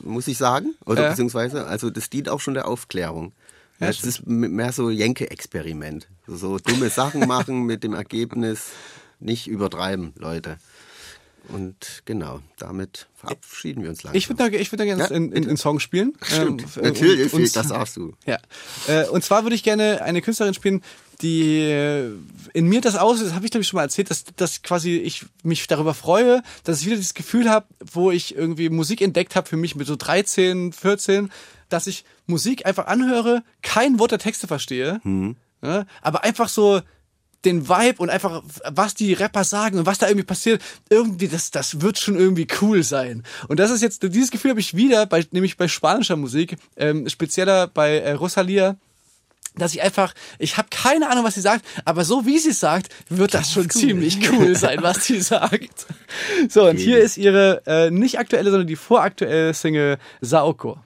muss 0.00 0.28
ich 0.28 0.36
sagen. 0.36 0.74
Oder 0.84 1.04
ja. 1.04 1.10
beziehungsweise, 1.10 1.66
also 1.66 1.90
das 1.90 2.10
dient 2.10 2.28
auch 2.28 2.40
schon 2.40 2.54
der 2.54 2.68
Aufklärung. 2.68 3.32
Ja, 3.80 3.88
es 3.88 4.04
ist 4.04 4.26
mehr 4.26 4.72
so 4.72 4.90
Jenke-Experiment. 4.90 6.06
So 6.26 6.58
dumme 6.58 6.90
Sachen 6.90 7.26
machen 7.26 7.64
mit 7.64 7.82
dem 7.82 7.94
Ergebnis 7.94 8.72
nicht 9.20 9.46
übertreiben, 9.46 10.12
Leute. 10.16 10.58
Und 11.52 12.02
genau, 12.04 12.40
damit 12.58 13.08
verabschieden 13.14 13.82
wir 13.82 13.90
uns 13.90 14.02
langsam. 14.02 14.16
Ich 14.16 14.28
würde 14.28 14.50
da, 14.50 14.56
ich 14.56 14.72
würd 14.72 14.80
da 14.80 14.84
gerne 14.84 15.02
ja, 15.02 15.08
in, 15.10 15.32
in, 15.32 15.44
in 15.44 15.56
Song 15.56 15.80
spielen. 15.80 16.14
Stimmt, 16.22 16.64
ähm, 16.76 16.82
natürlich, 16.82 17.32
und, 17.32 17.54
das 17.56 17.68
darfst 17.68 17.96
du. 17.96 18.14
Ja. 18.26 18.38
Äh, 18.86 19.06
und 19.08 19.24
zwar 19.24 19.44
würde 19.44 19.56
ich 19.56 19.62
gerne 19.62 20.02
eine 20.02 20.22
Künstlerin 20.22 20.54
spielen, 20.54 20.82
die 21.22 21.58
äh, 21.58 22.12
in 22.54 22.66
mir 22.66 22.80
das 22.80 22.96
auslöst, 22.96 23.28
das 23.28 23.34
habe 23.34 23.44
ich 23.44 23.50
glaube 23.50 23.62
ich 23.62 23.68
schon 23.68 23.76
mal 23.76 23.82
erzählt, 23.82 24.10
dass, 24.10 24.24
dass 24.36 24.62
quasi 24.62 24.96
ich 24.96 25.26
mich 25.42 25.66
darüber 25.66 25.94
freue, 25.94 26.42
dass 26.64 26.80
ich 26.80 26.86
wieder 26.86 26.96
dieses 26.96 27.14
Gefühl 27.14 27.50
habe, 27.50 27.66
wo 27.92 28.10
ich 28.10 28.34
irgendwie 28.34 28.70
Musik 28.70 29.00
entdeckt 29.00 29.36
habe 29.36 29.48
für 29.48 29.56
mich 29.56 29.76
mit 29.76 29.86
so 29.86 29.96
13, 29.96 30.72
14 30.72 31.30
dass 31.68 31.86
ich 31.86 32.04
Musik 32.26 32.66
einfach 32.66 32.86
anhöre, 32.86 33.42
kein 33.62 33.98
Wort 33.98 34.10
der 34.10 34.18
Texte 34.18 34.46
verstehe, 34.46 35.00
mhm. 35.04 35.36
ja, 35.62 35.86
aber 36.02 36.24
einfach 36.24 36.48
so 36.48 36.80
den 37.44 37.68
Vibe 37.68 38.02
und 38.02 38.10
einfach, 38.10 38.42
was 38.70 38.94
die 38.94 39.12
Rapper 39.12 39.44
sagen 39.44 39.78
und 39.78 39.86
was 39.86 39.98
da 39.98 40.08
irgendwie 40.08 40.26
passiert, 40.26 40.62
irgendwie, 40.88 41.28
das, 41.28 41.50
das 41.50 41.80
wird 41.80 41.98
schon 41.98 42.16
irgendwie 42.16 42.46
cool 42.60 42.82
sein. 42.82 43.22
Und 43.48 43.58
das 43.58 43.70
ist 43.70 43.82
jetzt, 43.82 44.02
dieses 44.02 44.30
Gefühl 44.30 44.50
habe 44.50 44.60
ich 44.60 44.74
wieder, 44.74 45.06
bei, 45.06 45.26
nämlich 45.30 45.56
bei 45.56 45.68
spanischer 45.68 46.16
Musik, 46.16 46.56
ähm, 46.76 47.08
spezieller 47.08 47.66
bei 47.66 47.98
äh, 47.98 48.12
Rosalia, 48.12 48.76
dass 49.56 49.74
ich 49.74 49.82
einfach, 49.82 50.14
ich 50.38 50.56
habe 50.56 50.68
keine 50.70 51.08
Ahnung, 51.10 51.24
was 51.24 51.34
sie 51.34 51.40
sagt, 51.40 51.64
aber 51.84 52.04
so 52.04 52.24
wie 52.24 52.38
sie 52.38 52.50
es 52.50 52.60
sagt, 52.60 52.94
wird 53.08 53.34
das 53.34 53.52
schon 53.52 53.68
ziemlich 53.68 54.30
cool 54.30 54.54
sein, 54.56 54.82
was 54.82 55.06
sie 55.06 55.20
sagt. 55.20 55.86
So, 56.48 56.68
und 56.68 56.76
hier 56.76 57.00
ist 57.00 57.16
ihre 57.16 57.62
äh, 57.66 57.90
nicht 57.90 58.18
aktuelle, 58.18 58.50
sondern 58.50 58.68
die 58.68 58.76
voraktuelle 58.76 59.52
Single 59.54 59.98
Saoko. 60.20 60.78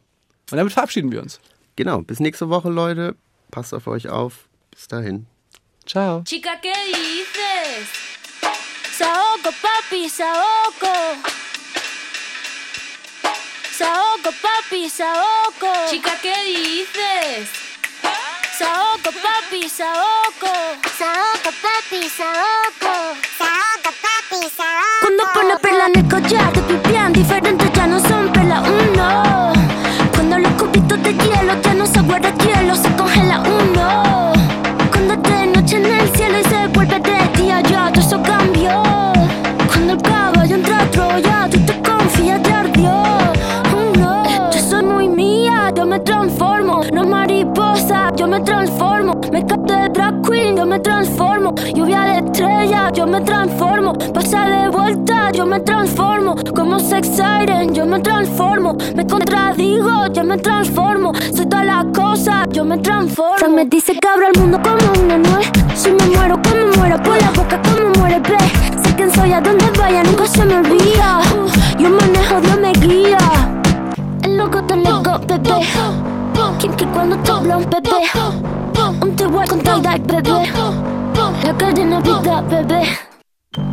Und 0.51 0.57
damit 0.57 0.73
verabschieden 0.73 1.13
wir 1.13 1.21
uns. 1.21 1.41
Genau, 1.77 2.01
bis 2.01 2.21
nächste 2.21 2.49
Woche, 2.49 2.71
Leute. 2.71 3.17
Passt 3.51 3.75
auf 3.75 3.87
euch 3.87 4.09
auf. 4.09 4.49
Bis 4.71 4.89
dahin. 4.89 5.27
Ciao. 5.87 6.23
Chica, 6.25 6.61
¿qué 6.61 6.73
dices? 6.87 7.89
Saoco, 8.97 9.51
papi, 9.61 10.09
saoco. 10.09 10.93
Saoco, 13.71 14.31
papi, 14.41 14.89
saoco. 14.89 15.91
Chica, 15.91 16.17
¿qué 16.23 16.35
dices? 16.45 17.49
Saoco, 18.59 19.11
papi, 19.23 19.69
saoco. 19.69 20.53
Saoco, 20.99 21.51
papi. 21.61 22.09
Saoco, 22.09 22.64
Lluvia 51.75 52.01
de 52.03 52.19
estrella, 52.19 52.91
yo 52.93 53.07
me 53.07 53.21
transformo. 53.21 53.93
Pasa 54.13 54.49
de 54.49 54.69
vuelta, 54.69 55.31
yo 55.33 55.47
me 55.47 55.61
transformo. 55.61 56.37
Como 56.55 56.79
sex 56.79 57.09
siren, 57.09 57.75
yo 57.75 57.87
me 57.87 58.01
transformo. 58.01 58.77
Me 58.95 59.07
contradigo, 59.07 60.07
yo 60.13 60.25
me 60.25 60.39
transformo. 60.39 61.13
Soy 61.35 61.47
todas 61.47 61.67
las 61.67 61.85
cosas, 61.87 62.49
yo 62.51 62.65
me 62.65 62.79
transformo. 62.79 63.39
Frank 63.39 63.53
me 63.53 63.65
dice 63.67 63.99
que 63.99 64.09
abro 64.09 64.29
el 64.33 64.41
mundo 64.41 64.61
como 64.63 65.05
una 65.05 65.19
nuez. 65.19 65.51
Si 65.75 65.91
me 65.91 66.07
muero, 66.07 66.41
como 66.43 66.77
muero 66.77 67.03
por 67.03 67.21
la 67.21 67.31
boca, 67.31 67.61
como 67.63 67.91
muere, 67.99 68.21
ve. 68.21 68.39
Sé 68.83 68.95
quién 68.97 69.11
soy, 69.11 69.33
a 69.33 69.41
donde 69.41 69.71
vaya, 69.79 70.03
nunca 70.05 70.27
se 70.27 70.45
me 70.45 70.57
olvida. 70.57 71.21
Yo 71.79 71.91
manejo, 71.91 72.41
Dios 72.41 72.59
me 72.61 72.73
guía. 72.73 73.19
El 74.23 74.37
loco 74.37 74.63
te 74.63 74.77
loco, 74.77 75.21
bebé. 75.27 75.67
Quien 76.59 76.73
que 76.75 76.87
cuando 76.87 77.17
te 77.19 77.31
habla 77.31 77.57
un 77.59 77.65
bebé. 77.65 77.91
Un 79.03 79.17
te 79.17 79.27
voy 79.27 79.47
con 79.47 79.61
tal 79.61 79.83
bebé. 79.83 80.94
La 81.45 81.55
cadena 81.59 82.01
vida, 82.01 82.41
bebé. 82.41 82.83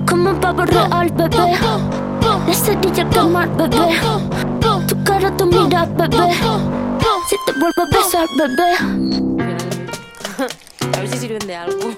Como 0.05 0.31
un 0.31 0.39
pavo 0.41 0.65
real, 0.65 1.09
bebé. 1.15 1.57
La 2.45 2.53
cerilla 2.53 3.09
que 3.09 3.21
mal, 3.21 3.49
bebé. 3.51 3.97
Tu 4.87 5.03
cara, 5.05 5.31
tu 5.37 5.45
mira, 5.45 5.85
bebé. 5.85 6.33
Si 7.29 7.37
te 7.45 7.53
vuelvo 7.53 7.81
a 7.81 7.85
besar, 7.95 8.27
bebé. 8.37 8.71
A 10.97 10.99
ver 10.99 11.07
si 11.07 11.17
sirven 11.17 11.47
de 11.47 11.55
algo. 11.55 11.79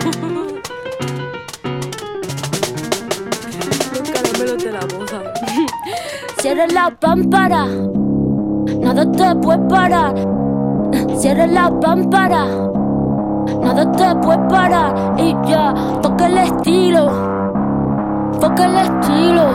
Los 3.97 4.09
caramelos 4.11 4.63
de 4.63 4.71
la 4.71 4.81
boca. 4.81 5.23
Cierra 6.39 6.67
la 6.67 6.91
pámpara. 6.91 7.65
Nada 8.79 9.11
te 9.11 9.35
puede 9.37 9.67
parar. 9.67 10.13
Cierra 11.17 11.47
la 11.47 11.71
pámpara. 11.79 12.45
Nada 13.63 13.89
te 13.93 14.15
puede 14.15 14.39
parar 14.49 14.93
y 15.17 15.33
ya. 15.47 15.73
Toca 16.01 16.25
el 16.27 16.37
estilo. 16.37 17.09
Toca 18.39 18.65
el 18.65 18.75
estilo. 18.75 19.45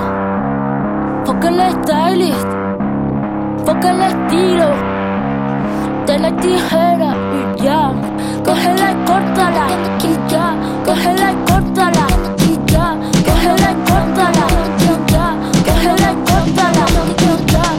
Toca 1.26 1.48
el 1.48 1.60
stylist. 1.72 2.48
Toca 3.66 3.90
el 3.90 4.00
estilo. 4.00 4.68
De 6.06 6.18
la 6.18 6.36
tijera 6.36 7.14
y 7.38 7.62
ya. 7.62 7.92
Cógela 8.44 8.92
y 8.92 8.94
córtala 9.04 9.66
y 10.02 10.32
ya. 10.32 10.56
Cógela 10.86 11.32
y 11.32 11.36
córtala 11.50 12.06
y 12.48 12.72
ya. 12.72 12.96
Cógela 13.26 13.70
y 13.70 13.90
córtala 13.90 14.46
y 14.80 15.12
ya. 15.12 15.36
Cógela 15.66 16.12
y 16.12 16.18
y 17.24 17.52
ya. 17.52 17.77